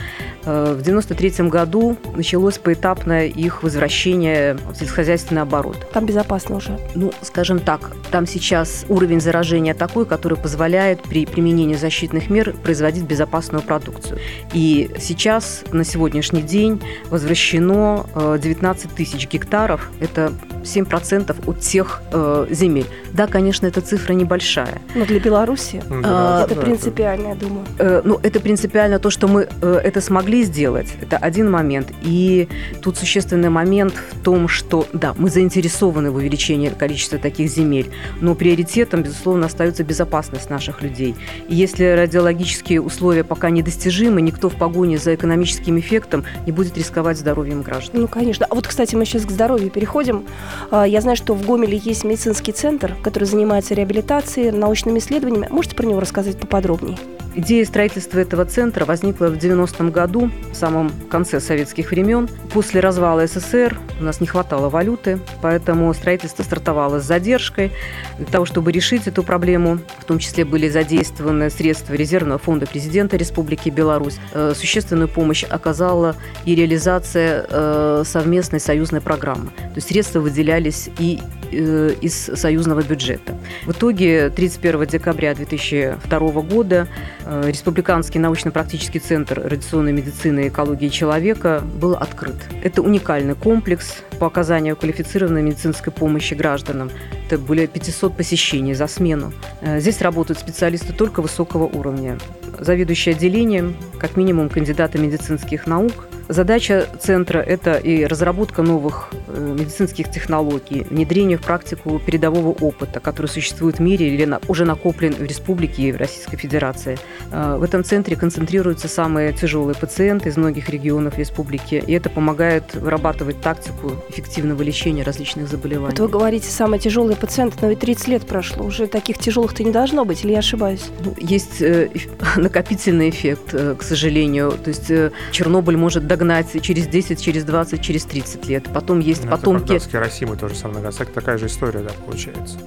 Э, 0.44 0.74
в 0.76 0.80
1993 0.80 1.48
году 1.48 1.96
началось 2.14 2.58
поэтапное 2.58 3.26
их 3.26 3.62
возвращение 3.62 4.54
в 4.54 4.74
сельскохозяйственный 4.74 5.42
оборот. 5.42 5.76
Там 5.92 6.06
безопасно 6.06 6.56
уже? 6.56 6.78
Ну, 6.94 7.12
скажем 7.22 7.60
так, 7.60 7.92
там 8.10 8.26
сейчас 8.26 8.84
уровень 8.88 9.20
заражения 9.20 9.74
такой, 9.74 10.06
который 10.06 10.38
позволяет 10.38 11.02
при 11.02 11.26
применении 11.26 11.67
защитных 11.74 12.30
мер 12.30 12.54
производить 12.62 13.04
безопасную 13.04 13.62
продукцию. 13.62 14.18
И 14.52 14.90
сейчас, 14.98 15.64
на 15.72 15.84
сегодняшний 15.84 16.42
день, 16.42 16.80
возвращено 17.10 18.06
19 18.14 18.84
э, 18.84 18.88
тысяч 18.94 19.28
гектаров. 19.28 19.90
Это 20.00 20.32
7% 20.62 21.34
от 21.46 21.62
всех 21.62 22.02
э, 22.12 22.46
земель. 22.50 22.86
Да, 23.12 23.26
конечно, 23.26 23.66
эта 23.66 23.80
цифра 23.80 24.12
небольшая. 24.12 24.80
Но 24.94 25.04
для 25.04 25.18
Беларуси 25.18 25.82
да, 25.88 26.44
это 26.44 26.54
да, 26.54 26.60
принципиально, 26.60 27.28
я 27.28 27.34
думаю. 27.34 27.66
Э, 27.78 28.02
ну, 28.04 28.20
это 28.22 28.40
принципиально 28.40 28.98
то, 28.98 29.10
что 29.10 29.28
мы 29.28 29.48
э, 29.60 29.80
это 29.84 30.00
смогли 30.00 30.44
сделать. 30.44 30.94
Это 31.00 31.16
один 31.16 31.50
момент. 31.50 31.92
И 32.02 32.48
тут 32.82 32.96
существенный 32.96 33.48
момент 33.48 33.94
в 33.94 34.22
том, 34.22 34.48
что, 34.48 34.86
да, 34.92 35.14
мы 35.18 35.30
заинтересованы 35.30 36.10
в 36.10 36.16
увеличении 36.16 36.68
количества 36.68 37.18
таких 37.18 37.50
земель, 37.50 37.90
но 38.20 38.34
приоритетом, 38.34 39.02
безусловно, 39.02 39.46
остается 39.46 39.84
безопасность 39.84 40.50
наших 40.50 40.82
людей. 40.82 41.14
И 41.48 41.54
если 41.58 41.84
радиологические 41.86 42.80
условия 42.80 43.24
пока 43.24 43.50
недостижимы, 43.50 44.22
никто 44.22 44.48
в 44.48 44.54
погоне 44.54 44.96
за 44.96 45.16
экономическим 45.16 45.76
эффектом 45.80 46.24
не 46.46 46.52
будет 46.52 46.78
рисковать 46.78 47.18
здоровьем 47.18 47.62
граждан. 47.62 48.00
Ну, 48.00 48.06
конечно. 48.06 48.46
А 48.48 48.54
вот, 48.54 48.68
кстати, 48.68 48.94
мы 48.94 49.04
сейчас 49.04 49.24
к 49.24 49.30
здоровью 49.32 49.68
переходим. 49.70 50.24
А, 50.70 50.86
я 50.86 51.00
знаю, 51.00 51.16
что 51.16 51.34
в 51.34 51.44
Гомеле 51.44 51.76
есть 51.76 52.04
медицинский 52.04 52.52
центр, 52.52 52.94
который 53.02 53.24
занимается 53.24 53.74
реабилитацией, 53.74 54.52
научными 54.52 55.00
исследованиями. 55.00 55.48
Можете 55.50 55.74
про 55.74 55.84
него 55.84 55.98
рассказать 55.98 56.38
поподробнее? 56.38 56.96
Идея 57.38 57.64
строительства 57.64 58.18
этого 58.18 58.44
центра 58.46 58.84
возникла 58.84 59.26
в 59.26 59.36
90-м 59.36 59.92
году, 59.92 60.28
в 60.50 60.56
самом 60.56 60.90
конце 61.08 61.38
советских 61.38 61.92
времен. 61.92 62.28
После 62.52 62.80
развала 62.80 63.28
СССР 63.28 63.78
у 64.00 64.02
нас 64.02 64.20
не 64.20 64.26
хватало 64.26 64.68
валюты, 64.68 65.20
поэтому 65.40 65.94
строительство 65.94 66.42
стартовало 66.42 66.98
с 66.98 67.04
задержкой. 67.04 67.70
Для 68.16 68.26
того, 68.26 68.44
чтобы 68.44 68.72
решить 68.72 69.06
эту 69.06 69.22
проблему, 69.22 69.78
в 70.00 70.04
том 70.04 70.18
числе 70.18 70.44
были 70.44 70.68
задействованы 70.68 71.48
средства 71.48 71.94
резервного 71.94 72.40
фонда 72.40 72.66
президента 72.66 73.16
Республики 73.16 73.68
Беларусь. 73.68 74.18
Э, 74.32 74.52
существенную 74.56 75.06
помощь 75.06 75.44
оказала 75.44 76.16
и 76.44 76.56
реализация 76.56 77.46
э, 77.48 78.02
совместной 78.04 78.58
союзной 78.58 79.00
программы. 79.00 79.50
То 79.56 79.76
есть 79.76 79.86
средства 79.86 80.18
выделялись 80.18 80.90
и 80.98 81.20
э, 81.52 81.94
из 82.00 82.14
союзного 82.14 82.82
бюджета. 82.82 83.38
В 83.64 83.70
итоге 83.70 84.28
31 84.30 84.86
декабря 84.86 85.36
2002 85.36 86.18
года 86.42 86.88
Республиканский 87.28 88.18
научно-практический 88.20 89.00
центр 89.00 89.42
радиационной 89.44 89.92
медицины 89.92 90.46
и 90.46 90.48
экологии 90.48 90.88
человека 90.88 91.62
был 91.78 91.92
открыт. 91.92 92.36
Это 92.62 92.80
уникальный 92.80 93.34
комплекс 93.34 93.98
по 94.18 94.26
оказанию 94.26 94.76
квалифицированной 94.76 95.42
медицинской 95.42 95.92
помощи 95.92 96.32
гражданам. 96.32 96.90
Это 97.26 97.36
более 97.36 97.66
500 97.66 98.16
посещений 98.16 98.72
за 98.72 98.86
смену. 98.86 99.34
Э, 99.60 99.78
здесь 99.78 100.00
работают 100.00 100.38
специалисты 100.38 100.94
только 100.94 101.20
высокого 101.20 101.64
уровня. 101.64 102.18
Заведующий 102.58 103.10
отделением, 103.10 103.76
как 104.00 104.16
минимум 104.16 104.48
кандидаты 104.48 104.98
медицинских 104.98 105.66
наук– 105.66 106.07
Задача 106.28 106.86
центра– 107.00 107.38
это 107.46 107.74
и 107.78 108.04
разработка 108.04 108.60
новых 108.60 109.08
э, 109.28 109.54
медицинских 109.58 110.10
технологий, 110.10 110.86
внедрение 110.90 111.38
в 111.38 111.40
практику 111.40 111.98
передового 111.98 112.50
опыта, 112.50 113.00
который 113.00 113.28
существует 113.28 113.78
в 113.78 113.80
мире 113.80 114.14
или 114.14 114.28
уже 114.46 114.66
накоплен 114.66 115.14
в 115.14 115.22
республике 115.22 115.84
и 115.84 115.92
в 115.92 115.96
Российской 115.96 116.36
Федерации. 116.36 116.98
Э, 117.32 117.56
в 117.56 117.62
этом 117.62 117.82
центре 117.82 118.14
концентрируются 118.14 118.88
самые 118.88 119.32
тяжелые 119.32 119.74
пациенты 119.74 120.28
из 120.28 120.36
многих 120.36 120.68
регионов 120.68 121.16
республики, 121.16 121.82
и 121.86 121.92
это 121.94 122.10
помогает 122.10 122.74
вырабатывать 122.74 123.40
тактику 123.40 123.92
эффективного 124.10 124.60
лечения 124.60 125.04
различных 125.04 125.48
заболеваний. 125.48 125.94
Вот 125.96 125.98
вы 125.98 126.08
говорите, 126.08 126.50
самые 126.50 126.78
тяжелые 126.78 127.16
пациенты, 127.16 127.56
но 127.62 127.68
ведь 127.68 127.80
30 127.80 128.08
лет 128.08 128.26
прошло, 128.26 128.66
уже 128.66 128.86
таких 128.86 129.16
тяжелых-то 129.16 129.64
не 129.64 129.72
должно 129.72 130.04
быть, 130.04 130.26
или 130.26 130.32
я 130.32 130.40
ошибаюсь? 130.40 130.84
Ну, 131.02 131.14
есть 131.16 131.62
э, 131.62 131.88
накопительный 132.36 133.08
эффект, 133.08 133.54
к 133.78 133.82
сожалению. 133.82 134.52
То 134.62 134.68
есть 134.68 134.92
Чернобыль 135.32 135.78
может 135.78 136.06
догнать 136.06 136.17
догнать 136.18 136.62
через 136.62 136.86
10, 136.86 137.20
через 137.20 137.44
20, 137.44 137.80
через 137.80 138.04
30 138.04 138.46
лет. 138.46 138.64
Потом 138.72 138.98
есть 138.98 139.24
ну, 139.24 139.30
потомки... 139.30 139.78
Хиросимой 139.78 140.36
тоже 140.36 140.54
самое 140.54 140.80
Нагасаки, 140.80 141.10
такая 141.10 141.38
же 141.38 141.46
история, 141.46 141.80
да, 141.80 141.90
получается. 142.04 142.58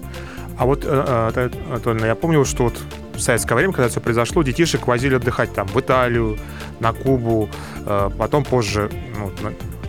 А 0.57 0.65
вот, 0.65 0.83
э, 0.85 1.31
э, 1.35 1.49
Анатольевна, 1.69 2.07
я 2.07 2.15
помню, 2.15 2.45
что 2.45 2.65
вот 2.65 2.79
в 3.13 3.19
советское 3.19 3.55
время, 3.55 3.73
когда 3.73 3.89
все 3.89 3.99
произошло, 3.99 4.43
детишек 4.43 4.87
возили 4.87 5.15
отдыхать 5.15 5.53
там 5.53 5.67
в 5.67 5.79
Италию, 5.79 6.37
на 6.79 6.93
Кубу, 6.93 7.49
э, 7.85 8.09
потом 8.17 8.43
позже 8.43 8.89
ну, 9.17 9.31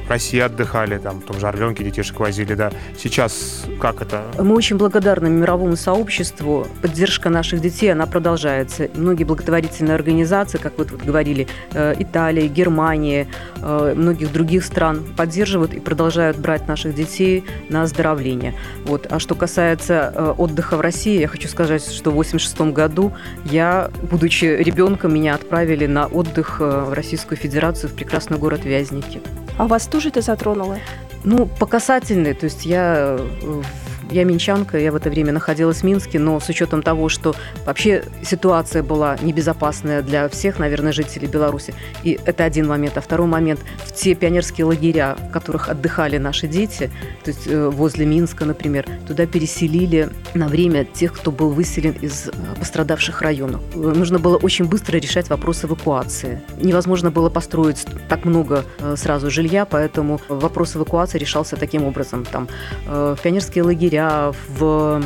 России 0.09 0.41
отдыхали, 0.41 0.99
там, 0.99 1.21
в 1.21 1.25
том 1.25 1.39
же 1.39 1.47
Орленке 1.47 1.85
детишек 1.85 2.21
возили, 2.21 2.55
да. 2.55 2.71
Сейчас 2.99 3.65
как 3.81 4.03
это? 4.03 4.23
Мы 4.39 4.55
очень 4.55 4.77
благодарны 4.77 5.29
мировому 5.29 5.77
сообществу. 5.77 6.67
Поддержка 6.83 7.31
наших 7.31 7.61
детей, 7.61 7.93
она 7.93 8.07
продолжается. 8.07 8.89
Многие 8.95 9.25
благотворительные 9.25 9.95
организации, 9.95 10.59
как 10.59 10.79
вы 10.79 10.85
тут 10.85 11.03
говорили, 11.03 11.47
э, 11.73 11.95
Италия, 11.99 12.47
Германия, 12.49 13.29
э, 13.57 13.95
многих 13.97 14.33
других 14.33 14.65
стран 14.65 15.03
поддерживают 15.17 15.75
и 15.75 15.81
продолжают 15.81 16.37
брать 16.37 16.69
наших 16.69 16.95
детей 16.95 17.45
на 17.69 17.83
оздоровление. 17.83 18.55
Вот. 18.85 19.07
А 19.11 19.19
что 19.19 19.35
касается 19.35 20.13
э, 20.15 20.35
отдыха 20.39 20.77
в 20.77 20.81
России, 20.81 21.21
я 21.21 21.29
хочу 21.29 21.49
сказать, 21.49 21.83
что 21.83 22.11
в 22.11 22.15
1986 22.15 22.73
году 22.73 23.13
я, 23.45 23.91
будучи 24.11 24.45
ребенком, 24.45 25.15
меня 25.15 25.35
отправили 25.35 25.87
на 25.87 26.07
отдых 26.07 26.61
в 26.61 26.93
Российскую 26.93 27.39
Федерацию 27.39 27.91
в 27.91 27.95
прекрасный 27.95 28.39
город 28.39 28.65
Вязники. 28.65 29.21
А 29.59 29.67
вас 29.67 29.87
тоже 29.87 30.09
это 30.09 30.23
затронуло? 30.23 30.79
Ну, 31.25 31.47
по 31.47 31.67
касательной, 31.67 32.35
то 32.35 32.45
есть 32.45 32.67
я 32.67 33.17
э, 33.19 33.63
я 34.13 34.25
минчанка, 34.25 34.79
я 34.79 34.93
в 34.93 34.97
это 34.97 35.11
время 35.11 35.33
находилась 35.33 35.79
в 35.79 35.85
Минске, 35.85 36.19
но 36.19 36.39
с 36.39 36.49
учетом 36.49 36.83
того, 36.83 37.09
что 37.09 37.35
вообще 37.65 38.05
ситуация 38.23 38.83
была 38.83 39.17
небезопасная 39.23 40.03
для 40.03 40.29
всех, 40.29 40.59
наверное, 40.59 40.93
жителей 40.93 41.27
Беларуси. 41.27 41.75
И 42.03 42.19
это 42.25 42.45
один 42.45 42.69
момент. 42.69 42.97
А 42.97 43.01
второй 43.01 43.27
момент, 43.27 43.61
в 43.85 43.93
те 43.93 44.15
пионерские 44.15 44.67
лагеря, 44.67 45.17
в 45.29 45.33
которых 45.33 45.69
отдыхали 45.69 46.19
наши 46.19 46.47
дети, 46.47 46.91
то 47.25 47.31
есть 47.31 47.47
э, 47.47 47.69
возле 47.69 48.05
Минска, 48.07 48.45
например, 48.45 48.87
туда 49.07 49.27
переселили 49.27 50.11
на 50.35 50.49
время 50.49 50.85
тех, 50.85 51.13
кто 51.13 51.31
был 51.31 51.51
выселен 51.51 51.93
из 52.01 52.29
э, 52.29 52.33
пострадавших 52.59 53.23
районов. 53.23 53.61
Нужно 53.75 54.19
было 54.19 54.37
очень 54.37 54.67
быстро 54.67 54.99
решать 54.99 55.31
вопрос 55.31 55.65
эвакуации. 55.65 56.43
Невозможно 56.61 57.11
было 57.11 57.31
построить 57.31 57.85
так 58.09 58.25
много 58.25 58.65
э, 58.79 58.97
сразу 58.97 59.31
жилья, 59.31 59.65
поэтому 59.65 60.21
вопрос 60.29 60.77
эвакуации 60.77 61.19
решался 61.19 61.57
таким 61.57 61.85
образом. 61.85 62.25
Там 62.25 62.49
пионерские 63.23 63.65
лагеря 63.65 64.02
в 64.49 65.03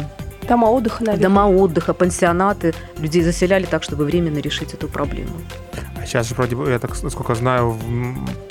Дома 0.48 0.66
отдыха, 0.66 1.04
наверное. 1.04 1.28
Дома 1.28 1.46
отдыха, 1.48 1.92
пансионаты. 1.92 2.74
Людей 2.98 3.22
заселяли 3.22 3.64
так, 3.66 3.82
чтобы 3.82 4.04
временно 4.04 4.38
решить 4.38 4.74
эту 4.74 4.88
проблему. 4.88 5.32
А 6.00 6.06
сейчас 6.06 6.28
же 6.28 6.34
вроде 6.34 6.54
бы, 6.54 6.70
я 6.70 6.78
так, 6.78 7.02
насколько 7.02 7.34
знаю, 7.34 7.76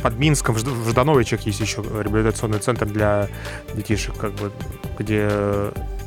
под 0.01 0.19
Минском, 0.19 0.55
в 0.55 0.89
Ждановичах 0.89 1.41
есть 1.41 1.59
еще 1.59 1.81
реабилитационный 1.81 2.59
центр 2.59 2.85
для 2.85 3.27
детишек, 3.73 4.15
как 4.17 4.33
бы, 4.33 4.51
где 4.99 5.29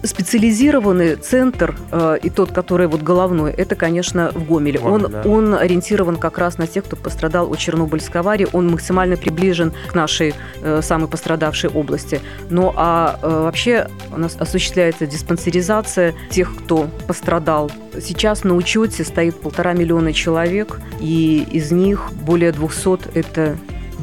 специализированный 0.02 1.16
центр 1.16 1.76
э, 1.90 2.18
и 2.22 2.30
тот, 2.30 2.52
который 2.52 2.86
вот 2.86 3.02
головной, 3.02 3.52
это, 3.52 3.74
конечно, 3.74 4.30
в 4.34 4.46
Гомеле. 4.46 4.78
Гомель, 4.78 5.04
он, 5.04 5.10
да. 5.10 5.22
он 5.24 5.54
ориентирован 5.54 6.16
как 6.16 6.38
раз 6.38 6.58
на 6.58 6.66
тех, 6.66 6.84
кто 6.84 6.96
пострадал 6.96 7.50
от 7.50 7.58
Чернобыльской 7.58 8.20
аварии. 8.20 8.46
Он 8.52 8.70
максимально 8.70 9.16
приближен 9.16 9.72
к 9.88 9.94
нашей 9.94 10.34
э, 10.62 10.80
самой 10.82 11.08
пострадавшей 11.08 11.70
области. 11.70 12.20
Ну 12.50 12.72
а 12.76 13.18
э, 13.22 13.28
вообще 13.28 13.88
у 14.12 14.18
нас 14.18 14.36
осуществляется 14.38 15.06
диспансеризация 15.06 16.14
тех, 16.30 16.54
кто 16.56 16.88
пострадал. 17.06 17.70
Сейчас 18.00 18.44
на 18.44 18.54
учете 18.54 19.04
стоит 19.04 19.40
полтора 19.40 19.72
миллиона 19.72 20.12
человек, 20.12 20.80
и 21.00 21.46
из 21.50 21.72
них 21.72 22.10
более 22.12 22.52
200– 22.52 23.10
это 23.14 23.56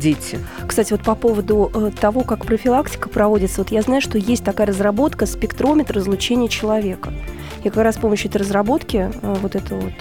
дети. 0.06 0.40
Кстати, 0.68 0.92
вот 0.92 1.02
по 1.02 1.16
поводу 1.16 1.72
э, 1.74 1.92
того, 2.00 2.22
как 2.22 2.46
профилактика 2.46 3.10
проводится, 3.10 3.62
вот 3.62 3.72
я 3.72 3.82
знаю, 3.82 4.02
что 4.02 4.20
есть 4.20 4.44
такая 4.44 4.68
разработка 4.68 5.26
спектрометр 5.26 5.98
излучения 5.98 6.48
человека. 6.48 7.12
И 7.64 7.70
как 7.70 7.84
раз 7.84 7.96
с 7.96 7.98
помощью 7.98 8.30
этой 8.30 8.38
разработки 8.38 9.10
э, 9.12 9.36
вот 9.42 9.56
этого 9.56 9.82
вот 9.82 9.94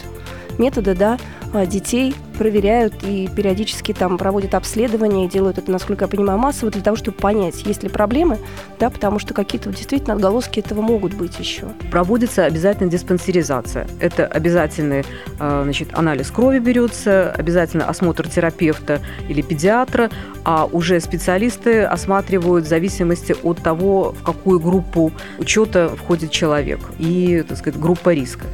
метода, 0.59 0.95
да, 0.95 1.19
э, 1.55 1.67
детей 1.67 2.15
проверяют 2.35 2.95
и 3.03 3.29
периодически 3.35 3.93
там 3.93 4.19
проводят 4.19 4.55
обследования 4.55 5.25
и 5.25 5.29
делают 5.29 5.59
это, 5.59 5.71
насколько 5.71 6.05
я 6.05 6.09
понимаю, 6.09 6.39
массово 6.39 6.71
для 6.71 6.83
того, 6.83 6.97
чтобы 6.97 7.17
понять, 7.17 7.65
есть 7.65 7.83
ли 7.83 7.89
проблемы, 7.89 8.39
да, 8.79 8.91
потому 8.91 9.19
что 9.19 9.35
какие-то 9.35 9.71
действительно 9.71 10.15
отголоски 10.15 10.61
этого 10.61 10.81
могут 10.81 11.15
быть 11.15 11.39
еще. 11.39 11.69
Проводится 11.91 12.45
обязательно 12.45 12.91
диспансеризация. 12.91 13.87
Это 14.01 14.27
обязательный 14.27 15.05
э, 15.41 15.61
значит, 15.65 15.89
анализ 15.93 16.31
крови 16.31 16.59
берется, 16.59 17.31
обязательно 17.33 17.87
осмотр 17.87 18.29
терапевта 18.29 19.01
или 19.29 19.41
педиатра, 19.43 20.11
а 20.45 20.67
уже 20.67 21.01
специалисты 21.01 21.83
осматривают 21.83 22.67
в 22.67 22.69
зависимости 22.69 23.35
от 23.43 23.59
того, 23.59 24.15
в 24.19 24.23
какую 24.23 24.61
группу 24.61 25.13
учета 25.39 25.89
входит 25.89 26.31
человек 26.31 26.81
и, 26.99 27.45
так 27.49 27.59
сказать, 27.59 27.81
группа 27.81 28.13
риска. 28.13 28.47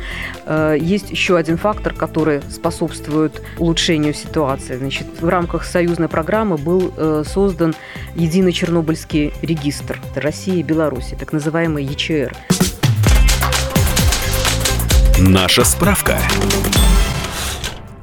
Э, 0.46 0.76
Есть 0.78 1.10
еще 1.10 1.36
один 1.36 1.56
фактор, 1.56 1.94
который 1.94 2.42
способствует 2.48 3.42
улучшению 3.58 3.69
ситуации. 4.12 4.76
Значит, 4.76 5.06
в 5.20 5.28
рамках 5.28 5.64
союзной 5.64 6.08
программы 6.08 6.56
был 6.56 6.92
э, 6.96 7.24
создан 7.26 7.74
единый 8.14 8.52
чернобыльский 8.52 9.32
регистр 9.42 10.00
России 10.14 10.58
и 10.58 10.62
Беларуси, 10.62 11.16
так 11.18 11.32
называемый 11.32 11.84
ЕЧР. 11.84 12.32
Наша 15.18 15.64
справка. 15.64 16.18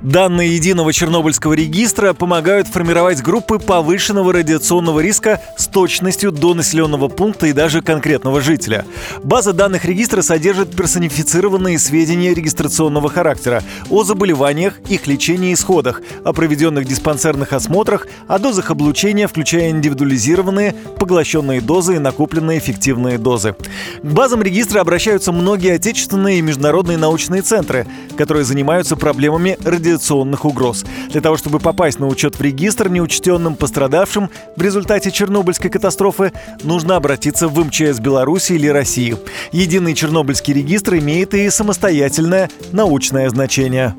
Данные 0.08 0.56
единого 0.56 0.94
Чернобыльского 0.94 1.52
регистра 1.52 2.14
помогают 2.14 2.70
формировать 2.70 3.22
группы 3.22 3.60
повышенного 3.60 4.32
радиационного 4.32 5.02
риска 5.02 5.42
с 5.58 5.68
точностью 5.68 6.32
до 6.32 6.54
населенного 6.54 7.10
пункта 7.10 7.48
и 7.48 7.52
даже 7.52 7.82
конкретного 7.82 8.40
жителя. 8.40 8.86
База 9.22 9.52
данных 9.52 9.84
регистра 9.84 10.22
содержит 10.22 10.74
персонифицированные 10.74 11.78
сведения 11.78 12.34
регистрационного 12.34 13.10
характера 13.10 13.64
о 13.90 14.06
заболеваниях, 14.06 14.80
их 14.88 15.08
лечении 15.08 15.50
и 15.50 15.54
исходах, 15.56 16.02
о 16.24 16.32
проведенных 16.32 16.86
диспансерных 16.86 17.52
осмотрах, 17.52 18.08
о 18.30 18.40
дозах 18.40 18.72
облучения, 18.72 19.28
включая 19.28 19.72
индивидуализированные, 19.72 20.74
поглощенные 20.98 21.60
дозы 21.60 21.98
и 21.98 22.00
накопленные 22.00 22.60
эффективные 22.60 23.18
дозы. 23.18 23.58
К 24.02 24.06
базам 24.06 24.42
регистра 24.42 24.80
обращаются 24.80 25.34
многие 25.34 25.74
отечественные 25.74 26.40
и 26.40 26.42
международные 26.42 26.98
научные 26.98 27.42
центры, 27.42 27.86
которые 28.18 28.46
занимаются 28.46 28.96
проблемами 28.96 29.58
радиационных 29.98 30.46
угроз. 30.46 30.86
Для 31.10 31.22
того, 31.22 31.38
чтобы 31.38 31.60
попасть 31.60 32.00
на 32.00 32.08
учет 32.08 32.36
в 32.38 32.42
регистр 32.42 32.90
неучтенным 32.90 33.56
пострадавшим 33.56 34.30
в 34.56 34.62
результате 34.62 35.12
Чернобыльской 35.12 35.70
катастрофы, 35.70 36.32
нужно 36.64 36.96
обратиться 36.96 37.48
в 37.48 37.60
МЧС 37.60 38.00
Беларуси 38.00 38.54
или 38.54 38.68
России. 38.68 39.18
Единый 39.52 39.96
Чернобыльский 39.96 40.54
регистр 40.54 40.96
имеет 40.96 41.34
и 41.34 41.50
самостоятельное 41.50 42.50
научное 42.72 43.30
значение. 43.30 43.96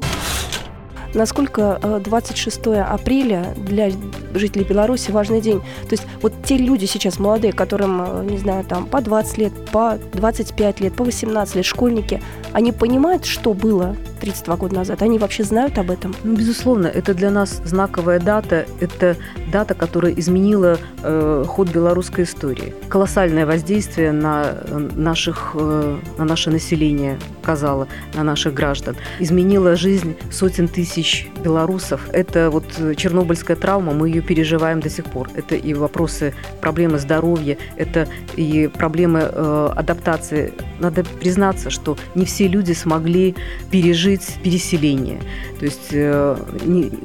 Насколько 1.15 1.79
э, 1.83 2.01
26 2.05 2.67
апреля 2.67 3.55
для 3.57 3.91
жителей 4.35 4.65
Беларуси 4.65 5.11
важный 5.11 5.41
день? 5.41 5.61
То 5.89 5.93
есть 5.93 6.05
вот 6.23 6.33
те 6.45 6.57
люди 6.57 6.85
сейчас 6.85 7.19
молодые, 7.19 7.53
которым, 7.53 8.03
э, 8.03 8.25
не 8.31 8.39
знаю, 8.39 8.65
там 8.65 8.87
по 8.87 9.01
20 9.01 9.39
лет, 9.39 9.53
по 9.73 9.99
25 10.13 10.81
лет, 10.81 10.95
по 10.95 11.05
18 11.05 11.57
лет, 11.57 11.65
школьники, 11.65 12.23
они 12.53 12.73
понимают, 12.73 13.25
что 13.25 13.55
было 13.55 13.97
32 14.21 14.57
года 14.57 14.75
назад? 14.75 15.03
Они 15.03 15.19
вообще 15.19 15.45
знают 15.45 15.79
об 15.79 15.91
этом? 15.91 16.15
Ну, 16.25 16.35
безусловно, 16.37 16.87
это 16.87 17.15
для 17.15 17.31
нас 17.31 17.61
знаковая 17.65 18.21
дата. 18.21 18.67
Это 18.81 19.17
дата, 19.53 19.75
которая 19.75 20.13
изменила 20.13 20.79
э, 21.03 21.45
ход 21.47 21.69
белорусской 21.69 22.25
истории. 22.25 22.75
Колоссальное 22.89 23.47
воздействие 23.47 24.13
на 24.13 24.45
э, 24.47 24.79
наших, 24.97 25.53
э, 25.55 25.99
на 26.19 26.25
наше 26.25 26.51
население 26.51 27.19
оказало, 27.43 27.89
на 28.15 28.25
наших 28.25 28.55
граждан. 28.55 28.97
Изменила 29.21 29.77
жизнь 29.77 30.17
сотен 30.31 30.69
тысяч 30.69 31.08
белорусов. 31.45 32.01
Это 32.13 32.51
вот 32.51 32.65
э, 32.79 32.95
чернобыльская 32.95 33.57
травма, 33.57 33.93
мы 33.93 34.09
ее 34.09 34.23
переживаем 34.23 34.81
до 34.81 34.91
сих 34.91 35.05
пор. 35.05 35.29
Это 35.35 35.55
и 35.55 35.75
вопросы, 35.75 36.35
проблемы 36.61 36.99
здоровья, 36.99 37.57
это 37.77 38.09
и 38.37 38.69
проблемы 38.69 39.21
э, 39.23 39.69
адаптации. 39.77 40.53
Надо 40.81 41.05
признаться, 41.05 41.71
что 41.71 41.97
не 42.15 42.25
все 42.25 42.49
люди 42.49 42.73
смогли 42.73 43.35
пережить 43.71 44.39
переселение. 44.43 45.21
То 45.59 45.65
есть 45.65 45.89
э, 45.93 46.37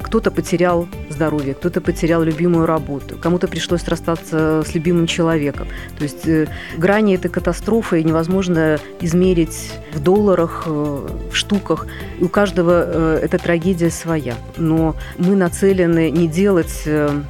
кто-то 0.01 0.31
потерял 0.31 0.87
здоровье, 1.09 1.53
кто-то 1.53 1.81
потерял 1.81 2.23
любимую 2.23 2.65
работу, 2.65 3.17
кому-то 3.17 3.47
пришлось 3.47 3.87
расстаться 3.87 4.63
с 4.65 4.73
любимым 4.75 5.07
человеком. 5.07 5.67
То 5.97 6.03
есть 6.03 6.27
э, 6.27 6.47
грани 6.77 7.15
этой 7.15 7.29
катастрофы 7.29 8.03
невозможно 8.03 8.79
измерить 9.01 9.71
в 9.93 9.99
долларах, 9.99 10.63
э, 10.65 11.07
в 11.31 11.35
штуках. 11.35 11.87
И 12.19 12.23
у 12.23 12.29
каждого 12.29 12.83
э, 12.85 13.19
эта 13.23 13.37
трагедия 13.37 13.82
своя. 13.89 14.35
Но 14.57 14.95
мы 15.17 15.35
нацелены 15.35 16.09
не 16.11 16.27
делать, 16.27 16.83
э, 16.85 17.21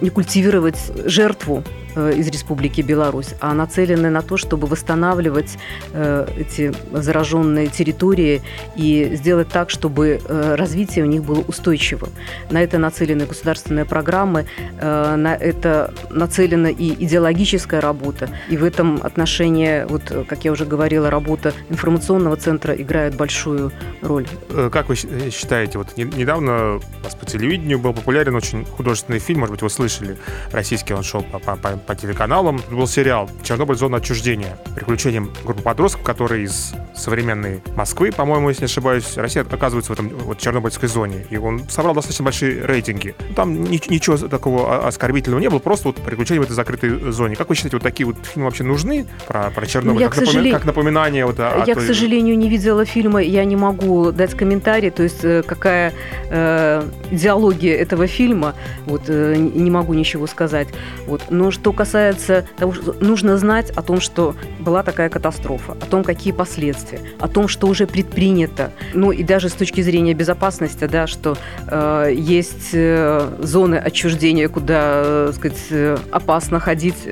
не 0.00 0.10
культивировать 0.10 0.78
жертву 1.04 1.64
из 2.08 2.28
Республики 2.28 2.80
Беларусь, 2.80 3.34
а 3.40 3.52
нацелены 3.54 4.10
на 4.10 4.22
то, 4.22 4.36
чтобы 4.36 4.66
восстанавливать 4.66 5.58
э, 5.92 6.26
эти 6.38 6.72
зараженные 6.92 7.66
территории 7.68 8.42
и 8.76 9.10
сделать 9.14 9.48
так, 9.48 9.70
чтобы 9.70 10.20
э, 10.24 10.54
развитие 10.56 11.04
у 11.04 11.08
них 11.08 11.22
было 11.24 11.40
устойчивым. 11.40 12.10
На 12.50 12.62
это 12.62 12.78
нацелены 12.78 13.26
государственные 13.26 13.84
программы, 13.84 14.46
э, 14.80 15.14
на 15.16 15.34
это 15.34 15.92
нацелена 16.10 16.68
и 16.70 17.04
идеологическая 17.04 17.80
работа. 17.80 18.28
И 18.48 18.56
в 18.56 18.64
этом 18.64 19.00
отношении, 19.02 19.84
вот, 19.88 20.02
э, 20.10 20.24
как 20.26 20.44
я 20.44 20.52
уже 20.52 20.64
говорила, 20.64 21.10
работа 21.10 21.52
информационного 21.68 22.36
центра 22.36 22.74
играет 22.74 23.14
большую 23.16 23.72
роль. 24.02 24.26
Э, 24.50 24.70
Как 24.72 24.88
вы 24.88 24.96
считаете, 24.96 25.78
вот 25.78 25.96
не- 25.96 26.04
недавно 26.04 26.76
у 26.76 27.04
нас 27.04 27.14
по 27.14 27.26
телевидению 27.26 27.78
был 27.78 27.92
популярен 27.92 28.34
очень 28.34 28.64
художественный 28.64 29.18
фильм, 29.18 29.40
может 29.40 29.52
быть, 29.52 29.62
вы 29.62 29.70
слышали, 29.70 30.16
российский 30.52 30.94
он 30.94 31.02
шел 31.02 31.22
по, 31.22 31.38
по- 31.38 31.56
по- 31.56 31.76
по 31.90 31.96
телеканалам. 31.96 32.56
Это 32.56 32.72
был 32.74 32.86
сериал 32.86 33.28
«Чернобыль. 33.42 33.76
Зона 33.76 33.96
отчуждения». 33.96 34.56
Приключением 34.76 35.30
группы 35.44 35.60
подростков, 35.62 36.04
которые 36.04 36.44
из 36.44 36.72
современной 36.94 37.62
Москвы, 37.74 38.12
по-моему, 38.12 38.48
если 38.50 38.62
не 38.62 38.66
ошибаюсь, 38.66 39.16
Россия 39.16 39.42
оказывается 39.50 39.90
в 39.92 39.94
этом 39.94 40.08
вот 40.10 40.38
Чернобыльской 40.38 40.88
зоне. 40.88 41.26
И 41.30 41.36
он 41.36 41.68
собрал 41.68 41.94
достаточно 41.94 42.24
большие 42.24 42.64
рейтинги. 42.64 43.14
Там 43.34 43.64
ни- 43.64 43.80
ничего 43.90 44.16
такого 44.18 44.84
о- 44.84 44.86
оскорбительного 44.88 45.40
не 45.40 45.50
было, 45.50 45.58
просто 45.58 45.88
вот 45.88 45.96
приключения 45.96 46.40
в 46.40 46.44
этой 46.44 46.52
закрытой 46.52 47.10
зоне. 47.10 47.34
Как 47.34 47.48
вы 47.48 47.56
считаете, 47.56 47.76
вот 47.78 47.82
такие 47.82 48.06
вот 48.06 48.16
фильмы 48.22 48.44
вообще 48.46 48.62
нужны 48.62 49.06
про, 49.26 49.50
про 49.50 49.66
Чернобыль? 49.66 50.00
Я, 50.02 50.08
как, 50.10 50.22
к 50.22 50.24
сожалению- 50.26 50.54
как 50.54 50.66
напоминание 50.66 51.26
вот 51.26 51.40
о, 51.40 51.62
о 51.62 51.64
Я, 51.66 51.74
к 51.74 51.78
той- 51.78 51.86
сожалению, 51.88 52.38
не 52.38 52.48
видела 52.48 52.84
фильма, 52.84 53.20
я 53.20 53.44
не 53.44 53.56
могу 53.56 54.12
дать 54.12 54.34
комментарий, 54.34 54.90
то 54.90 55.02
есть 55.02 55.24
э, 55.24 55.42
какая 55.44 55.92
э, 56.30 56.84
идеология 57.10 57.74
этого 57.76 58.06
фильма, 58.06 58.54
вот, 58.86 59.02
э, 59.08 59.34
не 59.36 59.70
могу 59.72 59.94
ничего 59.94 60.28
сказать. 60.28 60.68
Вот. 61.06 61.22
Но 61.30 61.50
что 61.50 61.69
касается 61.72 62.46
того, 62.56 62.72
что 62.72 62.94
нужно 63.00 63.36
знать 63.38 63.70
о 63.70 63.82
том, 63.82 64.00
что 64.00 64.34
была 64.58 64.82
такая 64.82 65.08
катастрофа, 65.08 65.72
о 65.72 65.86
том, 65.86 66.04
какие 66.04 66.32
последствия, 66.32 67.00
о 67.18 67.28
том, 67.28 67.48
что 67.48 67.66
уже 67.66 67.86
предпринято, 67.86 68.72
ну 68.94 69.12
и 69.12 69.22
даже 69.22 69.48
с 69.48 69.52
точки 69.52 69.80
зрения 69.80 70.14
безопасности, 70.14 70.86
да, 70.86 71.06
что 71.06 71.36
э, 71.66 72.12
есть 72.14 72.70
э, 72.72 73.28
зоны 73.40 73.76
отчуждения, 73.76 74.48
куда, 74.48 75.02
э, 75.04 75.32
сказать, 75.34 75.58
э, 75.70 75.96
опасно 76.10 76.60
ходить, 76.60 77.08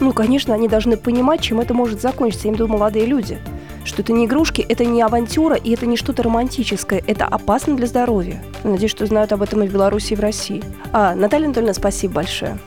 Ну, 0.00 0.12
конечно, 0.12 0.54
они 0.54 0.68
должны 0.68 0.96
понимать, 0.96 1.40
чем 1.40 1.60
это 1.60 1.74
может 1.74 2.00
закончиться. 2.00 2.48
Я 2.48 2.50
имею 2.50 2.64
в 2.64 2.66
виду 2.66 2.72
молодые 2.78 3.06
люди. 3.06 3.38
Что 3.84 4.02
это 4.02 4.12
не 4.12 4.26
игрушки, 4.26 4.64
это 4.68 4.84
не 4.84 5.02
авантюра, 5.02 5.56
и 5.56 5.72
это 5.72 5.86
не 5.86 5.96
что-то 5.96 6.22
романтическое. 6.22 7.02
Это 7.06 7.26
опасно 7.26 7.76
для 7.76 7.86
здоровья. 7.86 8.42
Надеюсь, 8.64 8.90
что 8.90 9.06
знают 9.06 9.32
об 9.32 9.42
этом 9.42 9.62
и 9.62 9.68
в 9.68 9.72
Беларуси, 9.72 10.12
и 10.12 10.16
в 10.16 10.20
России. 10.20 10.62
А, 10.92 11.14
Наталья 11.14 11.46
Анатольевна, 11.46 11.74
спасибо 11.74 12.14
большое. 12.14 12.58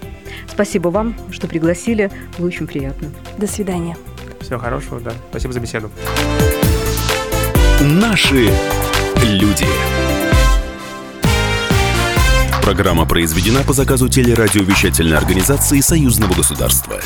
Спасибо 0.48 0.90
вам, 0.90 1.16
что 1.32 1.48
пригласили. 1.48 2.12
Было 2.38 2.48
очень 2.48 2.68
приятно. 2.68 3.10
До 3.38 3.48
свидания. 3.48 3.98
Всего 4.40 4.60
хорошего, 4.60 5.00
да. 5.00 5.14
Спасибо 5.30 5.54
за 5.54 5.60
беседу. 5.60 5.90
Наши 7.82 8.50
люди. 9.24 9.68
Программа 12.62 13.06
произведена 13.06 13.64
по 13.64 13.74
заказу 13.74 14.10
телерадиовещательной 14.10 15.18
организации 15.18 15.82
Союзного 15.82 16.34
государства. 16.34 17.00